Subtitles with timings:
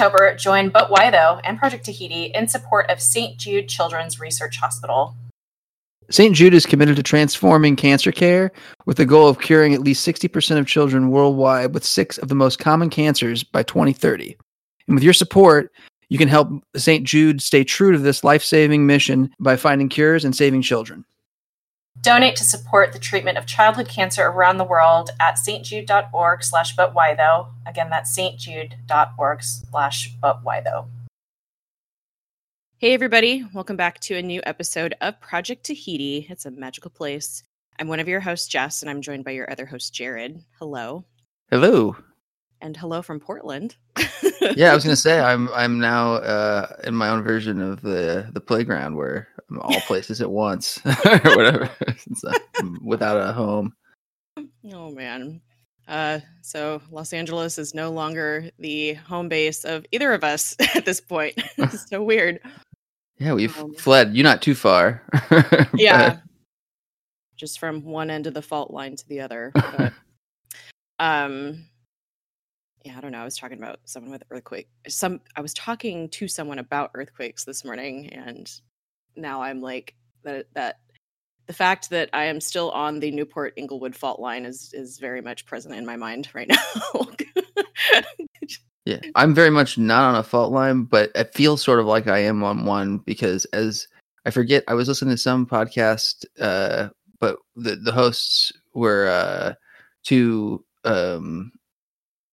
[0.00, 3.36] October, join But Why Though and Project Tahiti in support of St.
[3.36, 5.14] Jude Children's Research Hospital.
[6.08, 6.34] St.
[6.34, 8.50] Jude is committed to transforming cancer care
[8.86, 12.34] with the goal of curing at least 60% of children worldwide with six of the
[12.34, 14.38] most common cancers by 2030.
[14.86, 15.70] And with your support,
[16.08, 17.04] you can help St.
[17.06, 21.04] Jude stay true to this life saving mission by finding cures and saving children.
[22.02, 26.94] Donate to support the treatment of childhood cancer around the world at stjude.org slash but
[26.94, 27.48] why though.
[27.66, 30.86] Again, that's stjude.org slash but why though.
[32.78, 33.44] Hey, everybody.
[33.52, 36.26] Welcome back to a new episode of Project Tahiti.
[36.30, 37.42] It's a magical place.
[37.78, 40.42] I'm one of your hosts, Jess, and I'm joined by your other host, Jared.
[40.58, 41.04] Hello.
[41.50, 41.96] Hello.
[42.62, 43.76] And hello from Portland.
[44.56, 48.30] yeah, I was gonna say I'm I'm now uh, in my own version of the
[48.32, 51.70] the playground where I'm all places at once or whatever,
[52.14, 52.32] so,
[52.82, 53.74] without a home.
[54.72, 55.40] Oh man.
[55.88, 60.84] Uh, so Los Angeles is no longer the home base of either of us at
[60.84, 61.34] this point.
[61.56, 62.40] it's so weird.
[63.18, 64.14] Yeah, we've um, fled.
[64.14, 65.02] You're not too far.
[65.74, 66.18] yeah.
[67.36, 69.50] Just from one end of the fault line to the other.
[69.54, 69.92] But,
[70.98, 71.64] um
[72.84, 73.20] yeah, I don't know.
[73.20, 74.68] I was talking about someone with earthquake.
[74.88, 78.50] Some I was talking to someone about earthquakes this morning, and
[79.16, 79.94] now I'm like
[80.24, 80.46] that.
[80.54, 80.78] That
[81.46, 85.20] the fact that I am still on the Newport Inglewood fault line is is very
[85.20, 86.48] much present in my mind right
[86.94, 87.06] now.
[88.84, 92.06] yeah, I'm very much not on a fault line, but it feels sort of like
[92.06, 93.88] I am on one because as
[94.26, 99.54] I forget, I was listening to some podcast, uh, but the the hosts were uh,
[100.04, 101.52] two um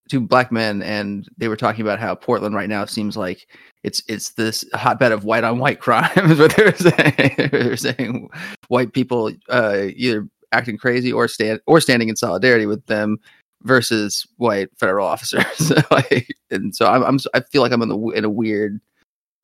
[0.07, 3.47] two black men and they were talking about how Portland right now seems like
[3.83, 7.49] it's it's this hotbed of white on white crime is what they were saying.
[7.51, 8.29] they were saying
[8.67, 13.17] white people uh, either acting crazy or stand or standing in solidarity with them
[13.63, 15.71] versus white federal officers.
[15.91, 18.79] like, and so I'm, I'm I feel like I'm in the in a weird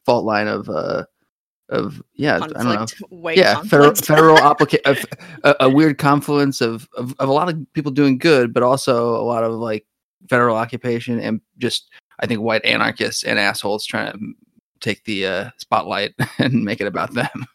[0.05, 1.05] fault line of uh
[1.69, 5.07] of yeah conflict, I don't know yeah federal federal applica-
[5.43, 9.15] a, a, weird confluence of, of of a lot of people doing good but also
[9.15, 9.85] a lot of like
[10.29, 11.89] federal occupation and just
[12.19, 14.33] I think white anarchists and assholes trying to
[14.79, 17.45] take the uh, spotlight and make it about them.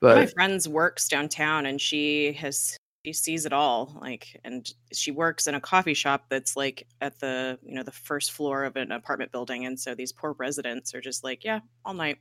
[0.00, 3.98] But my friend's works downtown, and she has she sees it all.
[4.00, 7.92] Like, and she works in a coffee shop that's like at the you know the
[7.92, 11.60] first floor of an apartment building, and so these poor residents are just like, yeah,
[11.84, 12.18] all night,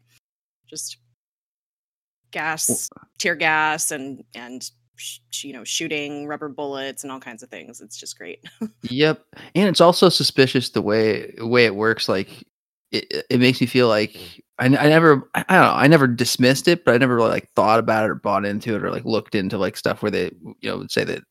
[0.68, 0.98] just
[2.32, 4.70] gas, tear gas, and and
[5.00, 7.82] sh- you know shooting rubber bullets and all kinds of things.
[7.82, 8.46] It's just great.
[8.84, 9.24] Yep
[9.56, 12.46] and it's also suspicious the way way it works like
[12.92, 16.68] it, it makes me feel like I, I never I don't know I never dismissed
[16.68, 19.06] it but I never really, like thought about it or bought into it or like
[19.06, 21.24] looked into like stuff where they you know would say that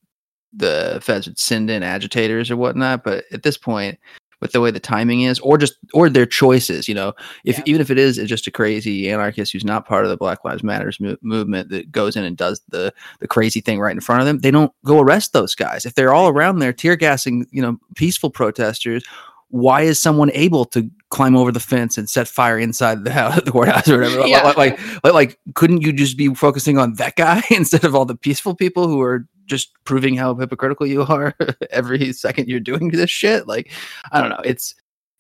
[0.53, 3.99] the feds would send in agitators or whatnot but at this point
[4.41, 7.12] with the way the timing is or just or their choices you know
[7.44, 7.65] if yeah.
[7.66, 10.62] even if it is just a crazy anarchist who's not part of the black lives
[10.62, 14.21] matters mo- movement that goes in and does the the crazy thing right in front
[14.21, 17.47] of them they don't go arrest those guys if they're all around there tear gassing
[17.50, 19.04] you know peaceful protesters
[19.50, 23.41] why is someone able to climb over the fence and set fire inside the house,
[23.44, 24.26] the courthouse or whatever?
[24.26, 24.43] yeah.
[24.43, 28.05] like, like, like, like, couldn't you just be focusing on that guy instead of all
[28.05, 31.34] the peaceful people who are just proving how hypocritical you are
[31.70, 33.48] every second you're doing this shit.
[33.48, 33.72] Like,
[34.12, 34.42] I don't know.
[34.44, 34.75] It's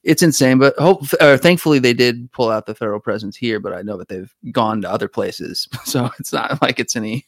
[0.04, 0.58] it's insane.
[0.58, 3.60] But hope, or thankfully, they did pull out the federal presence here.
[3.60, 7.26] But I know that they've gone to other places, so it's not like it's any.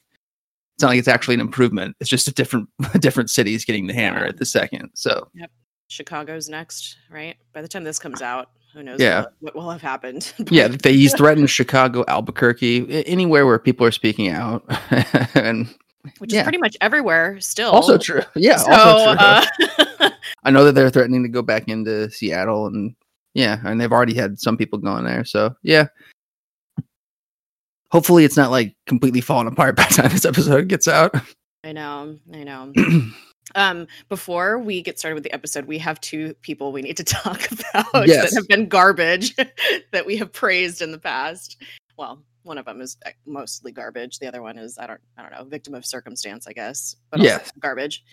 [0.77, 1.97] It's not like it's actually an improvement.
[2.01, 2.69] It's just a different
[3.01, 4.91] different cities getting the hammer at the second.
[4.95, 5.29] So.
[5.35, 5.51] Yep.
[5.89, 7.35] Chicago's next, right?
[7.53, 9.23] By the time this comes out, who knows yeah.
[9.23, 10.33] what, what will have happened.
[10.51, 14.65] yeah, they, he's threatened Chicago, Albuquerque, anywhere where people are speaking out.
[15.35, 15.75] and
[16.19, 16.41] which yeah.
[16.41, 17.71] is pretty much everywhere still.
[17.71, 18.23] Also true.
[18.35, 18.57] Yeah.
[18.57, 19.85] So, also true.
[20.01, 20.11] Uh,
[20.45, 22.95] I know that they're threatening to go back into Seattle and
[23.35, 25.25] yeah, and they've already had some people going there.
[25.25, 25.89] So yeah.
[27.93, 31.15] Hopefully it's not like completely falling apart by the time this episode gets out.
[31.65, 32.17] I know.
[32.33, 32.73] I know.
[33.57, 37.03] um before we get started with the episode we have two people we need to
[37.03, 38.31] talk about yes.
[38.31, 39.35] that have been garbage
[39.91, 41.61] that we have praised in the past
[41.97, 44.19] well one of them is eh, mostly garbage.
[44.19, 46.97] The other one is I don't I don't know victim of circumstance I guess.
[47.11, 48.05] But yes, garbage.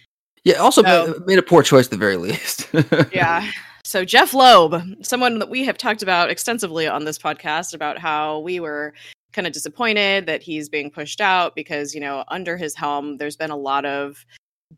[0.43, 2.69] Yeah, also so, made a poor choice at the very least.
[3.11, 3.49] yeah.
[3.83, 8.39] So Jeph Loeb, someone that we have talked about extensively on this podcast about how
[8.39, 8.93] we were
[9.33, 13.35] kind of disappointed that he's being pushed out because you know under his helm there's
[13.35, 14.25] been a lot of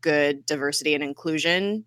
[0.00, 1.84] good diversity and inclusion.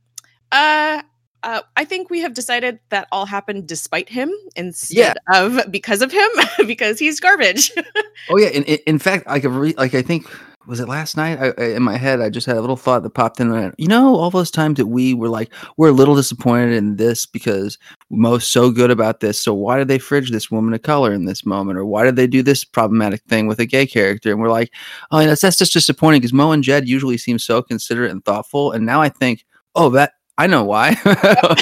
[0.52, 1.02] Uh,
[1.44, 5.42] uh, I think we have decided that all happened despite him instead yeah.
[5.42, 6.30] of because of him
[6.68, 7.72] because he's garbage.
[8.30, 10.28] oh yeah, in, in fact, like re- like I think
[10.66, 11.40] was it last night?
[11.40, 13.74] I, I, in my head, I just had a little thought that popped in.
[13.78, 17.26] you know, all those times that we were like, we're a little disappointed in this
[17.26, 17.78] because
[18.10, 19.38] Mo's so good about this.
[19.38, 22.16] So why did they fridge this woman of color in this moment, or why did
[22.16, 24.32] they do this problematic thing with a gay character?
[24.32, 24.72] And we're like,
[25.12, 28.72] oh, that's that's just disappointing because Mo and Jed usually seem so considerate and thoughtful,
[28.72, 30.96] and now I think, oh, that I know why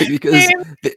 [0.08, 0.48] because
[0.84, 0.96] they,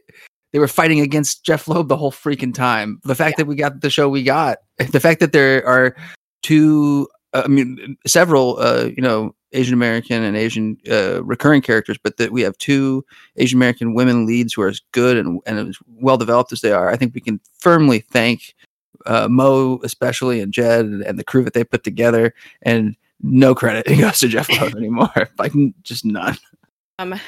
[0.53, 2.99] they, were fighting against Jeph Loeb the whole freaking time.
[3.03, 3.43] The fact yeah.
[3.43, 4.59] that we got the show we got,
[4.91, 5.95] the fact that there are
[6.41, 11.97] two, uh, I mean, several, uh, you know, Asian American and Asian uh, recurring characters,
[12.01, 13.05] but that we have two
[13.37, 16.71] Asian American women leads who are as good and, and as well developed as they
[16.71, 16.89] are.
[16.89, 18.53] I think we can firmly thank
[19.05, 22.33] uh, Mo, especially, and Jed and, and the crew that they put together.
[22.61, 25.29] And no credit goes to Jeph Loeb anymore.
[25.37, 26.37] like, just none.
[26.99, 27.19] Um,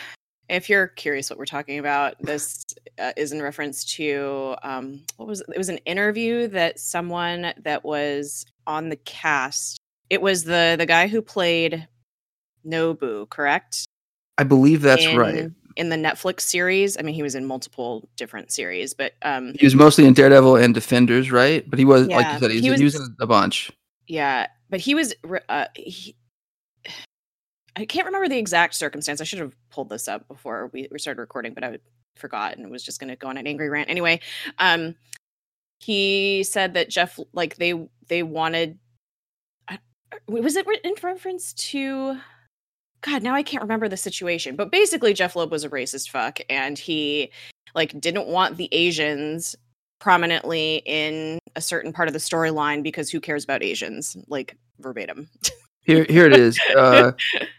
[0.49, 2.65] if you're curious what we're talking about, this
[2.99, 5.47] uh, is in reference to um, what was it?
[5.53, 9.77] it was an interview that someone that was on the cast.
[10.09, 11.87] It was the the guy who played
[12.65, 13.85] Nobu, correct?
[14.37, 15.51] I believe that's in, right.
[15.75, 19.65] In the Netflix series, I mean, he was in multiple different series, but um, he
[19.65, 21.67] was mostly in Daredevil and Defenders, right?
[21.69, 23.71] But he was, yeah, like you said, he, he was, he was in a bunch.
[24.07, 25.13] Yeah, but he was.
[25.49, 26.15] Uh, he,
[27.77, 29.21] I can't remember the exact circumstance.
[29.21, 31.77] I should have pulled this up before we, we started recording, but I
[32.15, 34.19] forgot and was just going to go on an angry rant anyway.
[34.57, 34.95] Um,
[35.79, 38.79] he said that Jeph, like they they wanted.
[40.27, 42.17] Was it in reference to?
[43.01, 44.55] God, now I can't remember the situation.
[44.55, 47.31] But basically, Jeph Loeb was a racist fuck, and he
[47.75, 49.55] like didn't want the Asians
[49.99, 54.17] prominently in a certain part of the storyline because who cares about Asians?
[54.27, 55.29] Like verbatim.
[55.87, 56.59] Here, here it is.
[56.75, 57.13] Uh,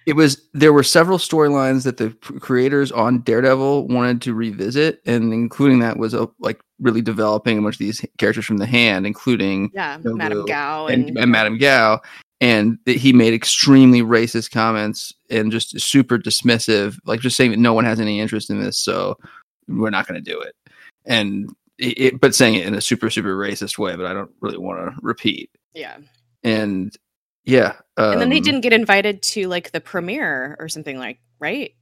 [0.06, 2.10] it was there were several storylines that the
[2.40, 7.58] creators on Daredevil wanted to revisit, and including that was a, uh, like really developing
[7.58, 11.32] a bunch of these characters from the hand, including yeah, Madame Gao and, and, and
[11.32, 12.02] Madame Gao,
[12.38, 17.72] and he made extremely racist comments and just super dismissive, like just saying that no
[17.72, 19.16] one has any interest in this, so
[19.68, 20.54] we're not going to do it.
[21.06, 24.58] And it, but saying it in a super super racist way, but I don't really
[24.58, 25.50] want to repeat.
[25.72, 25.96] Yeah.
[26.44, 26.94] And
[27.48, 27.72] yeah.
[27.96, 31.18] Um, and then they um didn't get invited to like the premiere or something like,
[31.40, 31.72] right?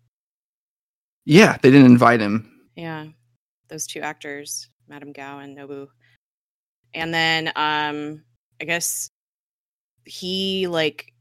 [1.24, 2.50] Yeah, they didn't invite him.
[2.76, 3.06] Yeah.
[3.68, 5.88] Those two actors, Madame Gao and Nobu.
[6.94, 8.22] And then um
[8.60, 9.10] I guess
[10.04, 11.12] he like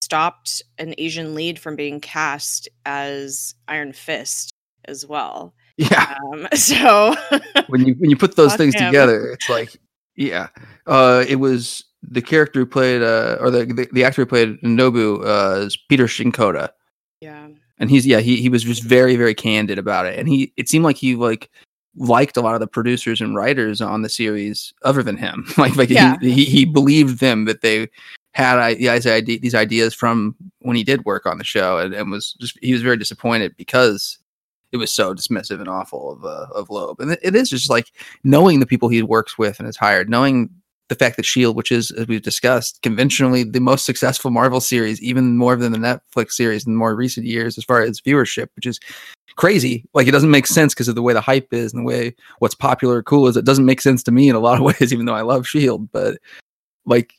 [0.00, 4.52] stopped an Asian lead from being cast as Iron Fist
[4.84, 5.54] as well.
[5.76, 6.16] Yeah.
[6.32, 7.16] Um, so
[7.66, 8.86] when you when you put those things him.
[8.86, 9.76] together, it's like
[10.14, 10.48] yeah.
[10.86, 14.60] Uh it was the character who played uh or the the, the actor who played
[14.62, 16.70] Nobu uh is Peter Shinkoda.
[17.20, 17.48] Yeah.
[17.78, 20.18] And he's yeah, he he was just very, very candid about it.
[20.18, 21.50] And he it seemed like he like
[21.96, 25.46] liked a lot of the producers and writers on the series other than him.
[25.58, 26.16] like like yeah.
[26.20, 27.88] he, he, he believed them that they
[28.32, 32.10] had these ideas, these ideas from when he did work on the show and, and
[32.10, 34.18] was just he was very disappointed because
[34.72, 37.00] it was so dismissive and awful of uh, of Loeb.
[37.00, 37.92] And it, it is just like
[38.24, 40.50] knowing the people he works with and has hired, knowing
[40.88, 45.02] the fact that Shield, which is as we've discussed, conventionally the most successful Marvel series,
[45.02, 48.66] even more than the Netflix series in more recent years as far as viewership, which
[48.66, 48.78] is
[49.36, 49.84] crazy.
[49.94, 52.14] Like it doesn't make sense because of the way the hype is and the way
[52.38, 53.36] what's popular or cool is.
[53.36, 55.46] It doesn't make sense to me in a lot of ways, even though I love
[55.46, 55.90] Shield.
[55.90, 56.18] But
[56.84, 57.14] like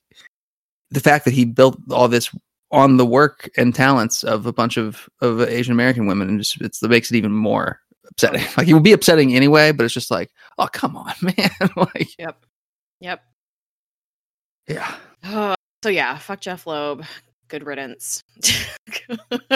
[0.91, 2.33] the fact that he built all this
[2.71, 6.61] on the work and talents of a bunch of of Asian American women, and just
[6.61, 7.79] it's, it makes it even more
[8.09, 8.43] upsetting.
[8.57, 11.51] Like it would be upsetting anyway, but it's just like, oh come on, man.
[11.75, 12.45] like, yep,
[12.99, 13.21] yep.
[14.67, 14.95] Yeah.
[15.23, 17.03] Oh, so yeah, fuck Jeph Loeb.
[17.47, 18.23] Good riddance.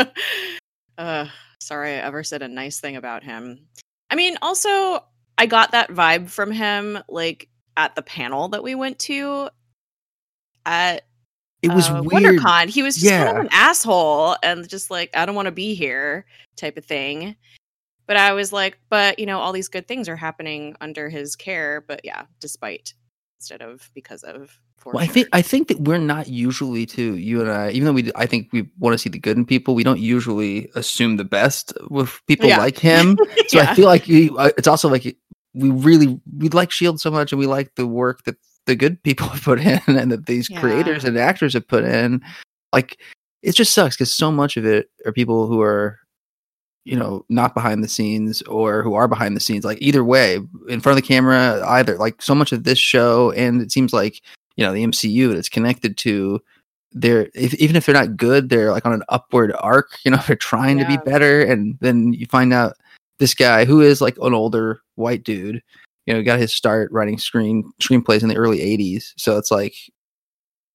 [0.98, 1.26] uh,
[1.60, 3.68] sorry I ever said a nice thing about him.
[4.10, 5.04] I mean, also
[5.38, 9.50] I got that vibe from him like at the panel that we went to
[10.66, 11.06] at
[11.62, 12.40] it was uh, weird.
[12.40, 12.70] WonderCon.
[12.70, 13.26] He was just yeah.
[13.26, 16.26] kind of an asshole and just like, I don't want to be here
[16.56, 17.36] type of thing.
[18.08, 21.36] But I was like, but you know, all these good things are happening under his
[21.36, 21.84] care.
[21.86, 22.94] But yeah, despite
[23.40, 24.98] instead of because of well.
[24.98, 28.12] I think I think that we're not usually too you and I, even though we
[28.16, 29.76] I think we want to see the good in people.
[29.76, 32.58] We don't usually assume the best with people yeah.
[32.58, 33.18] like him.
[33.48, 33.72] So yeah.
[33.72, 35.18] I feel like we, uh, it's also like
[35.56, 38.36] we really we like Shield so much, and we like the work that
[38.68, 40.60] the good people have put in, and that these yeah.
[40.60, 42.22] creators and actors have put in.
[42.72, 43.00] Like
[43.42, 46.00] it just sucks because so much of it are people who are
[46.86, 50.40] you know not behind the scenes or who are behind the scenes like either way
[50.70, 53.94] in front of the camera either like so much of this show and it seems
[53.94, 54.22] like
[54.60, 56.42] you know the MCU that it's connected to
[56.92, 60.20] they're if, even if they're not good they're like on an upward arc you know
[60.28, 60.84] they're trying yeah.
[60.84, 62.74] to be better and then you find out
[63.20, 65.64] this guy who is like an older white dude
[66.06, 69.76] you know got his start writing screen screenplays in the early 80s so it's like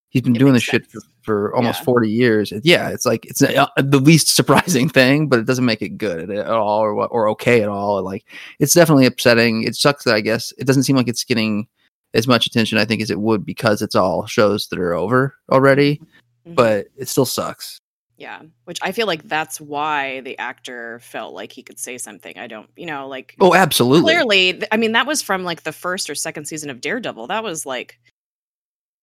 [0.08, 0.84] he's been it doing this sense.
[0.84, 1.84] shit for for almost Yeah.
[1.84, 2.52] 40 years.
[2.62, 6.30] Yeah, it's like it's uh, the least surprising thing, but it doesn't make it good
[6.30, 8.02] at all or or okay at all.
[8.02, 8.26] Like
[8.60, 9.62] it's definitely upsetting.
[9.62, 11.66] It sucks that I guess it doesn't seem like it's getting
[12.14, 15.34] as much attention I think as it would because it's all shows that are over
[15.50, 16.00] already,
[16.46, 16.54] Mhm.
[16.54, 17.78] but it still sucks.
[18.16, 22.38] yeah, which I feel like that's why the actor felt like he could say something.
[22.38, 24.12] I don't, you know, like Oh, absolutely.
[24.14, 27.42] clearly i mean that was from like the first or second season of daredevil that
[27.42, 27.98] was like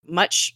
[0.08, 0.56] much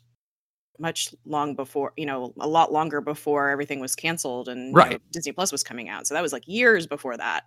[0.79, 4.97] much long before you know a lot longer before everything was canceled and you know,
[5.11, 7.43] disney plus was coming out so that was like years before that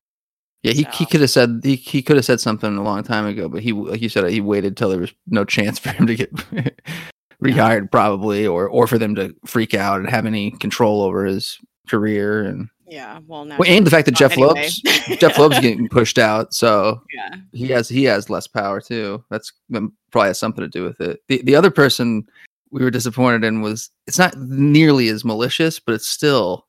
[0.62, 3.26] Yeah, he, he could have said he, he could have said something a long time
[3.26, 6.06] ago, but he like you said he waited till there was no chance for him
[6.06, 6.32] to get
[7.42, 11.58] rehired probably or or for them to freak out and have any control over his
[11.88, 14.48] career and yeah well now well, and the fact that Jeph anyway.
[14.48, 14.80] Lopes
[15.20, 19.24] Jeph Loeb's getting pushed out, so yeah he has he has less power too.
[19.30, 19.52] That's
[20.10, 21.20] probably has something to do with it.
[21.28, 22.26] The the other person
[22.70, 26.66] we were disappointed in was it's not nearly as malicious, but it's still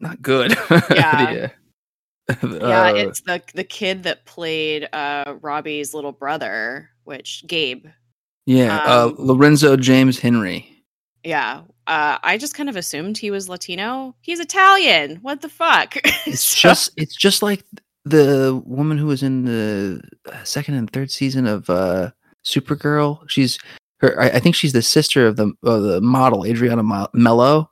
[0.00, 0.56] not good.
[0.90, 1.32] Yeah.
[1.32, 1.52] The,
[2.42, 7.86] yeah uh, it's the the kid that played uh robbie's little brother which gabe
[8.46, 10.68] yeah, um, uh, Lorenzo James Henry.
[11.24, 15.96] yeah uh i just kind of assumed he was latino he's italian what the fuck
[16.26, 17.64] It's So- just it's just like
[18.04, 22.10] the woman who was in the uh, second and third season of uh
[22.44, 23.18] Supergirl.
[23.28, 23.58] She's
[24.00, 24.18] her.
[24.18, 26.82] I, I think she's the sister of the of the model Adriana
[27.12, 27.70] Mello.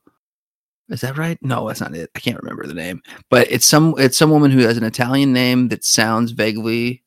[0.88, 1.38] Is that right?
[1.42, 2.10] No, that's not it.
[2.14, 5.32] I can't remember the name, but it's some it's some woman who has an Italian
[5.32, 7.02] name that sounds vaguely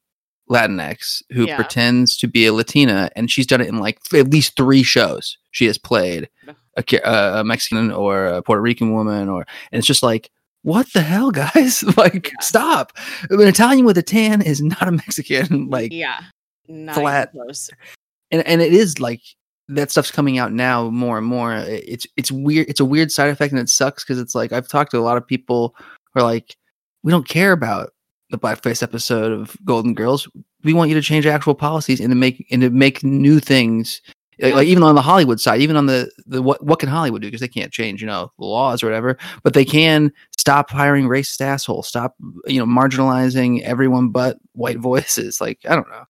[0.49, 1.55] Latinx who Yeah.
[1.55, 5.37] pretends to be a Latina, and she's done it in like at least three shows.
[5.51, 6.29] She has played
[6.77, 10.29] a, uh, a Mexican or a Puerto Rican woman, or and it's just like,
[10.63, 11.83] what the hell, guys?
[11.97, 12.39] like, Yeah.
[12.41, 12.91] stop!
[13.29, 15.69] An Italian with a tan is not a Mexican.
[15.69, 16.19] Like, yeah
[16.67, 17.31] not flat.
[17.31, 17.69] close
[18.29, 19.21] and and it is like
[19.69, 21.53] that stuff's coming out now more and more.
[21.53, 22.67] It's it's weird.
[22.67, 25.01] It's a weird side effect, and it sucks because it's like I've talked to a
[25.01, 25.75] lot of people
[26.13, 26.57] who are like,
[27.03, 27.91] we don't care about
[28.31, 30.27] the blackface episode of Golden Girls.
[30.63, 34.01] We want you to change actual policies and to make and to make new things.
[34.41, 37.21] Like, like even on the Hollywood side, even on the the what what can Hollywood
[37.21, 40.71] do because they can't change you know the laws or whatever, but they can stop
[40.71, 42.15] hiring racist assholes, stop
[42.47, 45.39] you know marginalizing everyone but white voices.
[45.41, 46.05] Like I don't know.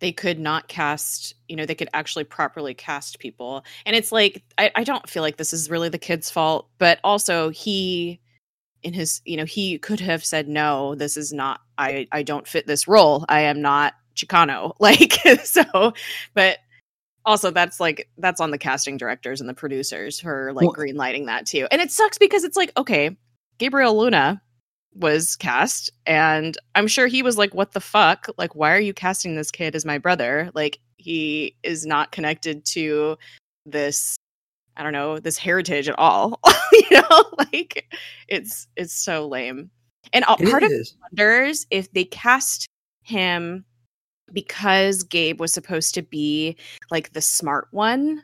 [0.00, 3.64] They could not cast you know they could actually properly cast people.
[3.86, 6.98] And it's like I, I don't feel like this is really the kid's fault but
[7.04, 8.20] also he
[8.82, 12.48] in his you know he could have said no this is not i i don't
[12.48, 13.24] fit this role.
[13.28, 14.72] I am not chicano.
[14.80, 15.12] Like
[15.44, 15.92] so
[16.34, 16.58] but
[17.26, 20.96] also that's like that's on the casting directors and the producers for like Well- green
[20.96, 21.68] lighting that too.
[21.70, 23.16] And it sucks because it's like okay
[23.58, 24.40] gabriel luna
[24.94, 28.26] was cast and i'm sure he was like what the fuck?
[28.38, 30.50] Like why are you casting this kid as my brother?
[30.54, 33.16] Like he is not connected to
[33.66, 34.16] this
[34.76, 36.40] i don't know this heritage at all.
[36.72, 37.92] You know like
[38.28, 39.70] it's it's so lame.
[40.12, 40.96] And all, part of is.
[41.02, 42.66] wonders if they cast
[43.02, 43.64] him
[44.32, 46.56] because Gabe was supposed to be
[46.90, 48.22] like the smart one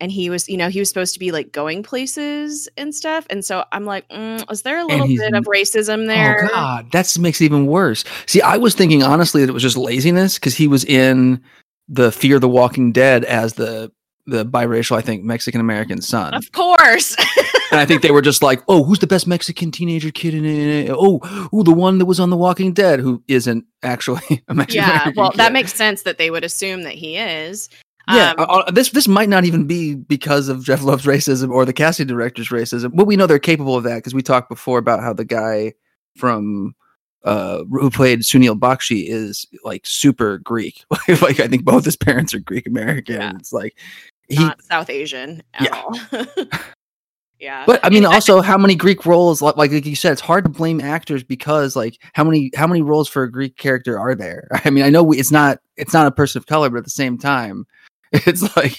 [0.00, 3.26] and he was you know he was supposed to be like going places and stuff
[3.30, 6.90] and so i'm like mm, is there a little bit of racism there Oh God,
[6.92, 8.04] that makes it even worse.
[8.26, 11.42] See, I was thinking honestly that it was just laziness because he was in
[11.88, 13.90] the Fear the Walking Dead as the
[14.26, 17.16] the biracial, I think, Mexican American son, of course
[17.70, 20.44] and I think they were just like, "Oh, who's the best Mexican teenager kid in
[20.44, 20.90] it?
[20.90, 21.20] Oh,
[21.52, 25.10] oh, the one that was on The Walking Dead who isn't actually a Mexican yeah
[25.16, 27.68] well that makes sense that they would assume that he is
[28.14, 31.50] Yeah, Um, uh, uh, this this might not even be because of Jeph Loeb's racism
[31.50, 32.92] or the casting director's racism.
[32.94, 35.74] But we know they're capable of that because we talked before about how the guy
[36.16, 36.74] from
[37.24, 40.84] uh who played Sunil Bakshi is like super Greek.
[41.20, 43.16] like I think both his parents are Greek American.
[43.16, 43.32] Yeah.
[43.36, 43.76] It's like
[44.28, 44.36] he.
[44.36, 45.74] not south asian at Yeah.
[45.82, 45.98] all
[47.40, 49.40] yeah But I mean, And also, how many Greek roles?
[49.40, 52.82] Like, like you said, it's hard to blame actors because, like, how many how many
[52.82, 54.48] roles for a Greek character are there?
[54.64, 56.84] I mean, I know we, it's not it's not a person of color, but at
[56.84, 57.64] the same time,
[58.12, 58.78] it's like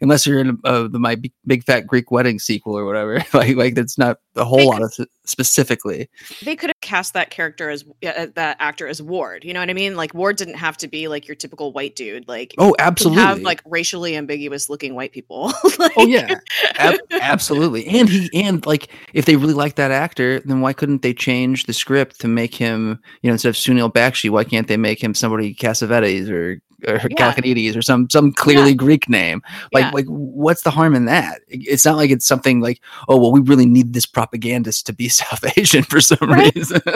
[0.00, 3.74] unless you're in uh, the my big, fat Greek wedding sequel or whatever, like like
[3.74, 4.94] that's not a whole They lot of
[5.24, 6.08] specifically.
[6.42, 9.44] they could have cast that character as uh, that actor as Ward.
[9.44, 9.96] You know what I mean?
[9.96, 12.26] Like Ward didn't have to be like your typical white dude.
[12.28, 13.22] Like Oh, absolutely.
[13.22, 15.52] have like racially ambiguous looking white people.
[15.78, 16.40] Like- oh yeah,
[16.76, 17.86] Ab- absolutely.
[17.86, 21.64] And he and like if they really like that actor, then why couldn't they change
[21.64, 25.02] the script to make him, you know, instead of Sunil Bakshi, why can't they make
[25.02, 27.32] him somebody Cassavetes or or Yeah.
[27.32, 29.42] Kalkanides or some some clearly Greek name?
[29.72, 29.90] Like Yeah.
[29.92, 31.40] like what's the harm in that?
[31.48, 35.08] It's not like it's something like, oh well, we really need this propagandist to be
[35.08, 36.54] South Asian for some Right.
[36.54, 36.80] reason.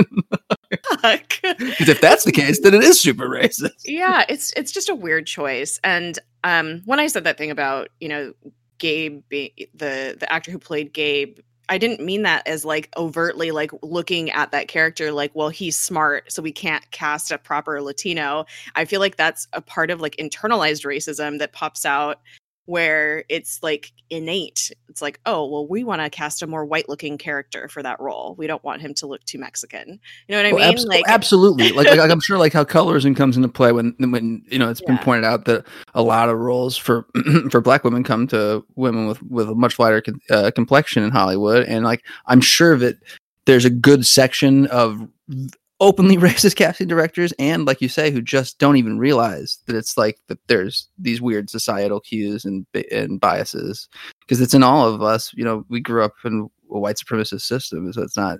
[1.02, 3.70] Because if that's the case, then it is super racist.
[3.84, 5.78] yeah, it's it's just a weird choice.
[5.84, 8.32] And um when I said that thing about, you know,
[8.78, 11.38] Gabe, being the the actor who played Gabe,
[11.72, 15.74] I didn't mean that as like overtly like looking at that character like, well, he's
[15.74, 18.44] smart, so we can't cast a proper Latino.
[18.74, 22.20] I feel like that's a part of like internalized racism that pops out
[22.66, 24.70] where it's like innate.
[24.88, 27.98] It's like, oh, well, we want to cast a more white looking character for that
[27.98, 28.34] role.
[28.38, 29.98] We don't want him to look too Mexican.
[30.28, 30.74] You know what I Well, mean?
[30.74, 31.72] abs- like, absolutely.
[31.72, 34.80] Like, like I'm sure, like how colorism comes into play when when you know it's
[34.82, 37.06] been pointed out that a lot of roles for
[37.50, 41.10] for black women come to women with with a much lighter con- uh, complexion in
[41.10, 42.96] Hollywood, and like I'm sure that
[43.46, 45.08] there's a good section of
[45.82, 49.98] openly racist casting directors and like you say who just don't even realize that it's
[49.98, 53.88] like that there's these weird societal cues and and biases.
[54.20, 57.42] Because it's in all of us you know we grew up in a white supremacist
[57.42, 58.38] system so it's not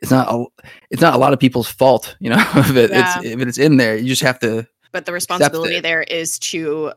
[0.00, 0.44] it's not a,
[0.90, 3.18] it's not a lot of people's fault you know if it, Yeah.
[3.18, 3.96] it's if it's in there.
[3.96, 6.92] You just have to but the responsibility there is to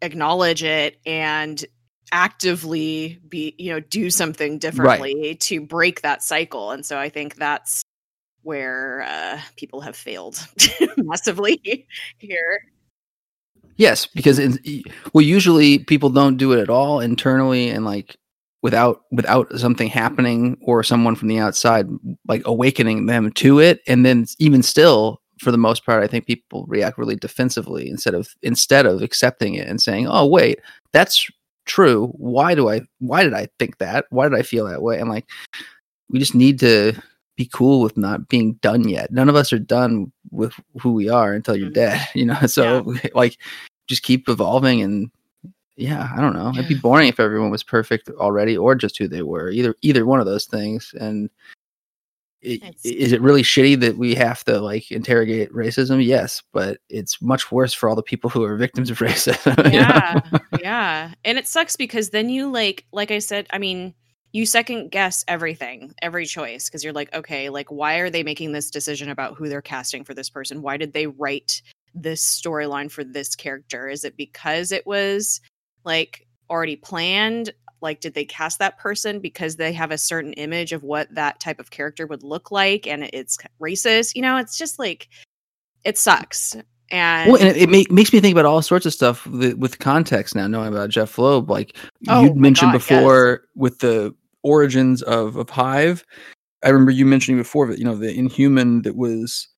[0.00, 1.64] acknowledge it and
[2.12, 6.70] actively be you know do something differently to break that cycle.
[6.70, 7.82] And so i think that's
[8.46, 10.46] where uh, people have failed
[10.96, 11.86] massively
[12.18, 12.60] here.
[13.76, 14.40] Yes because
[15.12, 18.16] well usually people don't do it at all internally and like
[18.62, 21.86] without without something happening or someone from the outside
[22.26, 23.80] like awakening them to it.
[23.86, 28.14] And then even still for the most part i think people react really defensively instead
[28.14, 30.60] of instead of accepting it and saying oh wait
[30.92, 31.30] that's
[31.66, 32.06] true.
[32.16, 34.06] Why do i why did i think that?
[34.10, 34.98] Why did i feel that way?
[34.98, 35.26] And like
[36.08, 36.94] we just need to
[37.36, 39.12] be cool with not being done yet.
[39.12, 41.74] None of us are done with who we are until you're Mhm.
[41.74, 42.40] dead you know?
[42.46, 43.38] So like
[43.88, 45.10] just keep evolving and
[45.76, 46.48] yeah i don't know.
[46.50, 50.06] It'd be boring if everyone was perfect already or just who they were either either
[50.06, 50.94] one of those things.
[50.98, 51.28] And
[52.42, 56.02] It's- is it really shitty that we have to like interrogate racism?
[56.04, 60.20] Yes but it's much worse for all the people who are victims of racism yeah
[60.62, 61.12] yeah.
[61.24, 63.92] And it sucks because then you like like i said i mean
[64.36, 68.52] you second guess everything every choice because you're like okay like why are they making
[68.52, 71.62] this decision about who they're casting for this person why did they write
[71.94, 75.40] this storyline for this character is it because it was
[75.84, 80.74] like already planned like did they cast that person because they have a certain image
[80.74, 84.58] of what that type of character would look like and it's racist you know it's
[84.58, 85.08] just like
[85.82, 86.54] it sucks
[86.88, 89.54] and, Well, and it, it make, makes me think about all sorts of stuff with,
[89.54, 91.50] with context now, knowing about Jeph Loeb.
[91.50, 92.88] Like Oh you'd mentioned God, yes.
[92.88, 94.14] before with the
[94.46, 96.04] origins of, of Hive.
[96.64, 99.48] I remember you mentioning before that, you know, the Inhuman that was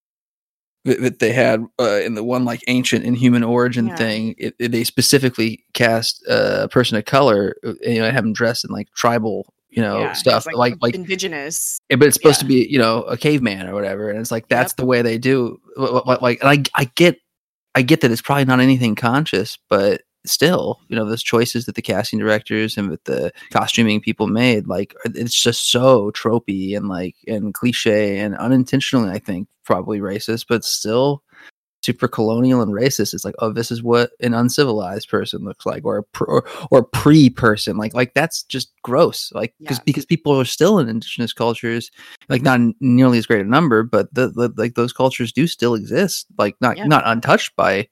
[0.85, 3.97] that, that they had uh, in the one like ancient Inhuman origin Yeah.
[3.97, 4.35] thing.
[4.39, 8.33] It, it- they specifically cast uh, a person of color, uh, you know, have them
[8.33, 10.47] dressed in like tribal, you know, yeah, stuff.
[10.53, 14.19] Like like indigenous but it's supposed to be you know a caveman or whatever and
[14.21, 14.77] it's like that's Yep.
[14.77, 17.17] the way they do like and i i get
[17.75, 21.75] i get that it's probably not anything conscious but still you know those choices that
[21.75, 26.89] the casting directors and with the costuming people made like it's just so tropey and
[26.89, 31.23] like and cliche and unintentionally i think probably racist but still
[31.85, 35.85] super colonial and racist it's like oh this is what an uncivilized person looks like
[35.85, 39.83] or a pr- or, or pre person like like that's just gross like because Yeah.
[39.87, 41.91] because people are still in indigenous cultures
[42.29, 45.75] like not nearly as great a number but the, the like those cultures do still
[45.75, 46.87] exist like not Yeah.
[46.87, 47.89] not untouched by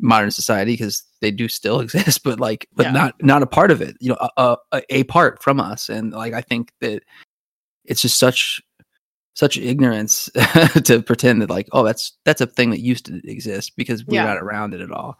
[0.00, 2.92] modern society because they do still exist but like but Yeah.
[2.92, 5.88] not not a part of it you know a, a, a part from us.
[5.88, 7.02] And like i think that
[7.84, 8.60] it's just such
[9.34, 10.28] such ignorance
[10.84, 14.16] to pretend that like oh that's that's a thing that used to exist because we're
[14.16, 14.24] Yeah.
[14.24, 15.18] not around it at all.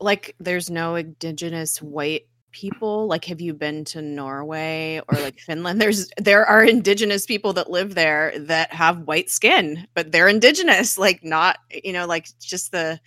[0.00, 3.06] Like there's no indigenous white people?
[3.08, 5.80] Like have you been to norway or like finland?
[5.80, 10.98] There's there are indigenous people that live there that have white skin but they're indigenous.
[10.98, 13.00] Like not you know like just the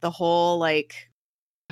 [0.00, 1.09] the whole like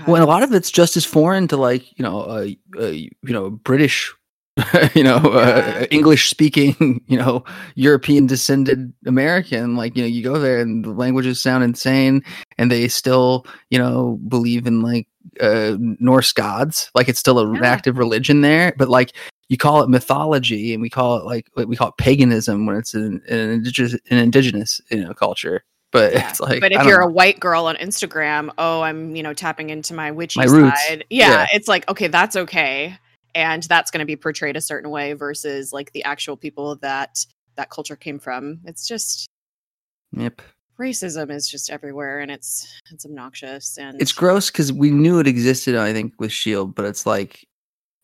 [0.06, 2.46] well and a lot of it's just as foreign to like you know uh,
[2.80, 4.12] uh you know british
[4.94, 7.44] you know uh, english speaking you know
[7.76, 9.76] european descended american.
[9.76, 12.22] Like you know you go there and the languages sound insane
[12.58, 15.06] and they still you know believe in like
[15.40, 16.90] uh norse gods.
[16.94, 17.70] Like it's still a- an Yeah.
[17.70, 19.12] active religion there but like
[19.48, 22.94] you call it mythology and we call it like we call it paganism when it's
[22.94, 27.06] an, an indigenous an indigenous you know culture but it's like but if you're know.
[27.06, 30.86] a white girl on instagram oh i'm you know tapping into my witchy My roots.
[30.86, 31.46] side yeah, Yeah.
[31.52, 32.98] it's like okay that's okay
[33.34, 37.24] and that's going to be portrayed a certain way versus like the actual people that
[37.56, 39.28] that culture came from it's just
[40.12, 40.40] yep
[40.78, 45.26] racism is just everywhere and it's it's obnoxious and it's gross because we knew it
[45.26, 47.44] existed i think with shield but it's like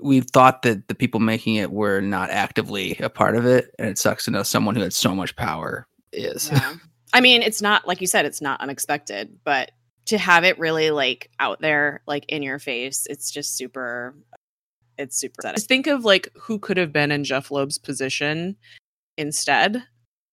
[0.01, 3.89] we thought that the people making it were not actively a part of it and
[3.89, 6.75] it sucks to know someone who had so much power is yeah.
[7.15, 9.71] i mean it's not like you said it's not unexpected but
[10.05, 14.15] to have it really like out there like in your face it's just super
[14.99, 15.57] it's super sad.
[15.57, 18.57] Just think of like who could have been in Jeph Loeb's position
[19.17, 19.83] instead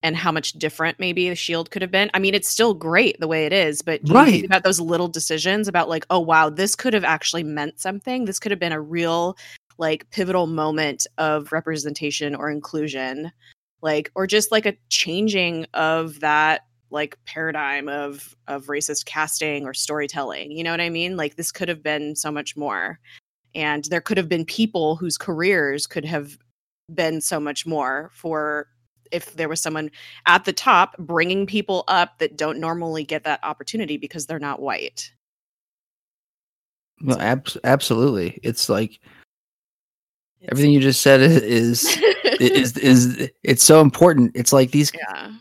[0.04, 2.10] and how much different maybe the shield could have been.
[2.12, 4.30] I mean, it's still great the way it is, but you Right.
[4.30, 8.24] think about those little decisions about like, oh wow, this could have actually meant something.
[8.24, 9.36] This could have been a real
[9.78, 13.32] like pivotal moment of representation or inclusion,
[13.80, 19.74] like or just like a changing of that like paradigm of of racist casting or
[19.74, 20.52] storytelling.
[20.52, 21.16] You know what I mean?
[21.16, 23.00] Like this could have been so much more.
[23.54, 26.38] And there could have been people whose careers could have
[26.94, 28.68] been so much more for
[29.10, 29.90] if there was someone
[30.26, 34.60] at the top bringing people up that don't normally get that opportunity because they're not
[34.60, 35.12] white.
[37.04, 38.38] Well, abs- absolutely.
[38.42, 39.00] It's like
[40.48, 41.98] everything you just said is is
[42.40, 44.32] is, is it's so important.
[44.34, 44.92] It's like these.
[44.94, 45.32] yeah.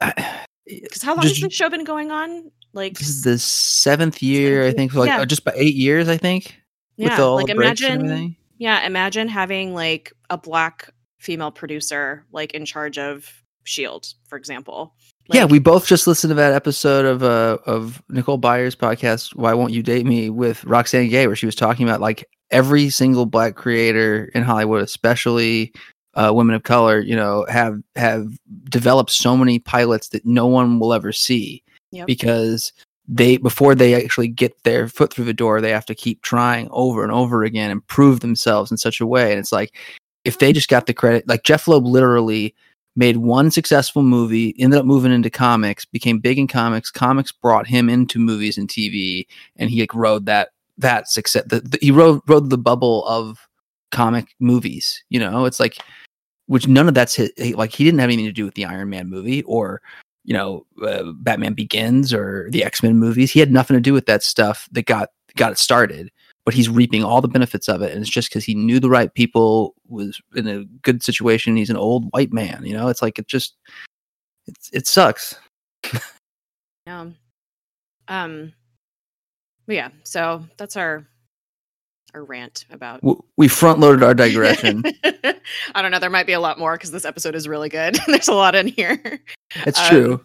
[0.00, 2.50] I- Because how long Just- has this show been going on?
[2.72, 4.94] Like, This is the seventh year, I think.
[4.94, 5.20] Like Yeah.
[5.20, 6.56] uh, just by eight years, I think.
[6.96, 12.52] yeah, with all like the imagine, yeah, imagine having like a black female producer like
[12.52, 13.30] in charge of
[13.64, 14.94] Shield, for example.
[15.32, 19.54] yeah, we both just listened to that episode of uh of Nicole Byer's podcast, "Why
[19.54, 23.24] Won't You Date Me?" with Roxane Gay, where she was talking about like every single
[23.26, 25.72] black creator in Hollywood, especially
[26.16, 28.26] uh, women of color, you know, have have
[28.70, 32.06] developed so many pilots that no one will ever see Yep.
[32.08, 32.72] because
[33.06, 36.68] they before they actually get their foot through the door, they have to keep trying
[36.70, 39.30] over and over again and prove themselves in such a way.
[39.30, 39.76] And it's like
[40.24, 42.54] if they just got the credit, like Jeph Loeb literally
[42.96, 46.90] made one successful movie, ended up moving into comics, became big in comics.
[46.90, 51.44] Comics brought him into movies and TV, and he like rode that that success.
[51.46, 53.48] The, the, he rode rode the bubble of
[53.92, 55.04] comic movies.
[55.10, 55.78] You know, it's like
[56.46, 58.90] which none of that's his, like he didn't have anything to do with the Iron
[58.90, 59.80] Man movie or
[60.24, 63.30] you know uh, Batman Begins or the X Men movies.
[63.30, 66.10] He had nothing to do with that stuff that got got it started.
[66.44, 68.90] But he's reaping all the benefits of it, and it's just because he knew the
[68.90, 71.56] right people, was in a good situation.
[71.56, 72.88] He's an old white man, you know.
[72.88, 73.56] It's like it just,
[74.46, 75.36] it's it sucks.
[76.86, 77.06] Yeah.
[78.08, 78.52] Um.
[79.66, 81.06] But yeah, so that's our
[82.14, 83.00] our rant about.
[83.36, 84.82] We front loaded our digression.
[85.74, 85.98] I don't know.
[85.98, 87.98] There might be a lot more because this episode is really good.
[88.06, 89.20] There's a lot in here.
[89.66, 90.24] It's Um, true.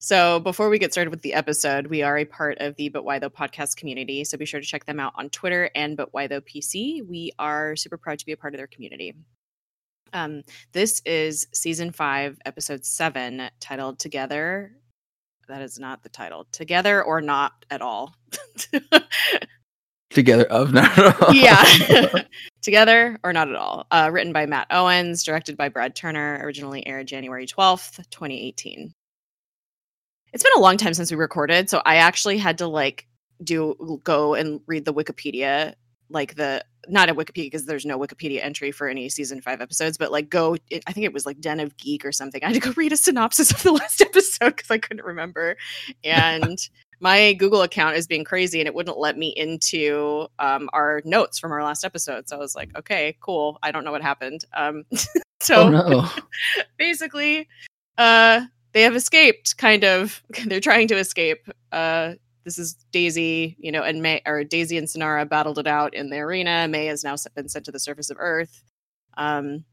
[0.00, 3.04] So before we get started with the episode, we are a part of the But
[3.04, 4.22] Why Though podcast community.
[4.24, 7.00] So be sure to check them out on Twitter and But Why Though PC.
[7.08, 9.14] We are super proud to be a part of their community.
[10.12, 14.72] Um, this is season five, episode seven, titled Together.
[15.48, 16.46] That is not the title.
[16.52, 18.14] Together or not at all.
[20.14, 21.34] Together of not at all.
[21.34, 22.22] yeah.
[22.62, 23.86] Together or not at all.
[23.90, 28.92] Uh, written by Matt Owens, directed by Brad Turner, originally aired January 12th, 2018.
[30.32, 33.06] It's been a long time since we recorded, so I actually had to like
[33.42, 35.74] do go and read the Wikipedia,
[36.08, 39.96] like the not a Wikipedia because there's no Wikipedia entry for any season five episodes,
[39.96, 42.42] but like go, it, I think it was like Den of Geek or something.
[42.42, 45.56] I had to go read a synopsis of the last episode because I couldn't remember.
[46.02, 46.58] And
[47.00, 51.38] my Google account is being crazy and it wouldn't let me into um, our notes
[51.38, 52.28] from our last episode.
[52.28, 53.58] So I was like, okay, cool.
[53.62, 54.44] I don't know what happened.
[54.54, 54.84] Um,
[55.40, 56.08] so Oh no!
[56.78, 57.48] basically,
[57.98, 59.56] uh, they have escaped.
[59.56, 61.48] Kind of, they're trying to escape.
[61.72, 65.94] Uh, this is Daisy, you know, and May or Daisy and Sinara battled it out
[65.94, 66.68] in the arena.
[66.68, 68.62] May has now been sent to the surface of Earth.
[69.16, 69.64] Um,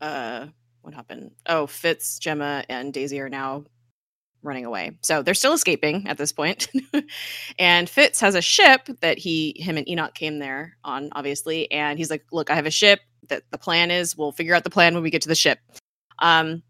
[0.00, 0.46] uh,
[0.82, 1.32] what happened?
[1.46, 3.64] Oh, Fitz, Jemma, and Daisy are now
[4.44, 4.92] running away.
[5.00, 6.68] So they're still escaping at this point.
[7.58, 11.70] and Fitz has a ship that he, him, and Enoch came there on, obviously.
[11.72, 13.00] And he's like, "Look, I have a ship.
[13.28, 15.58] That the plan is we'll figure out the plan when we get to the ship."
[16.18, 16.62] Um,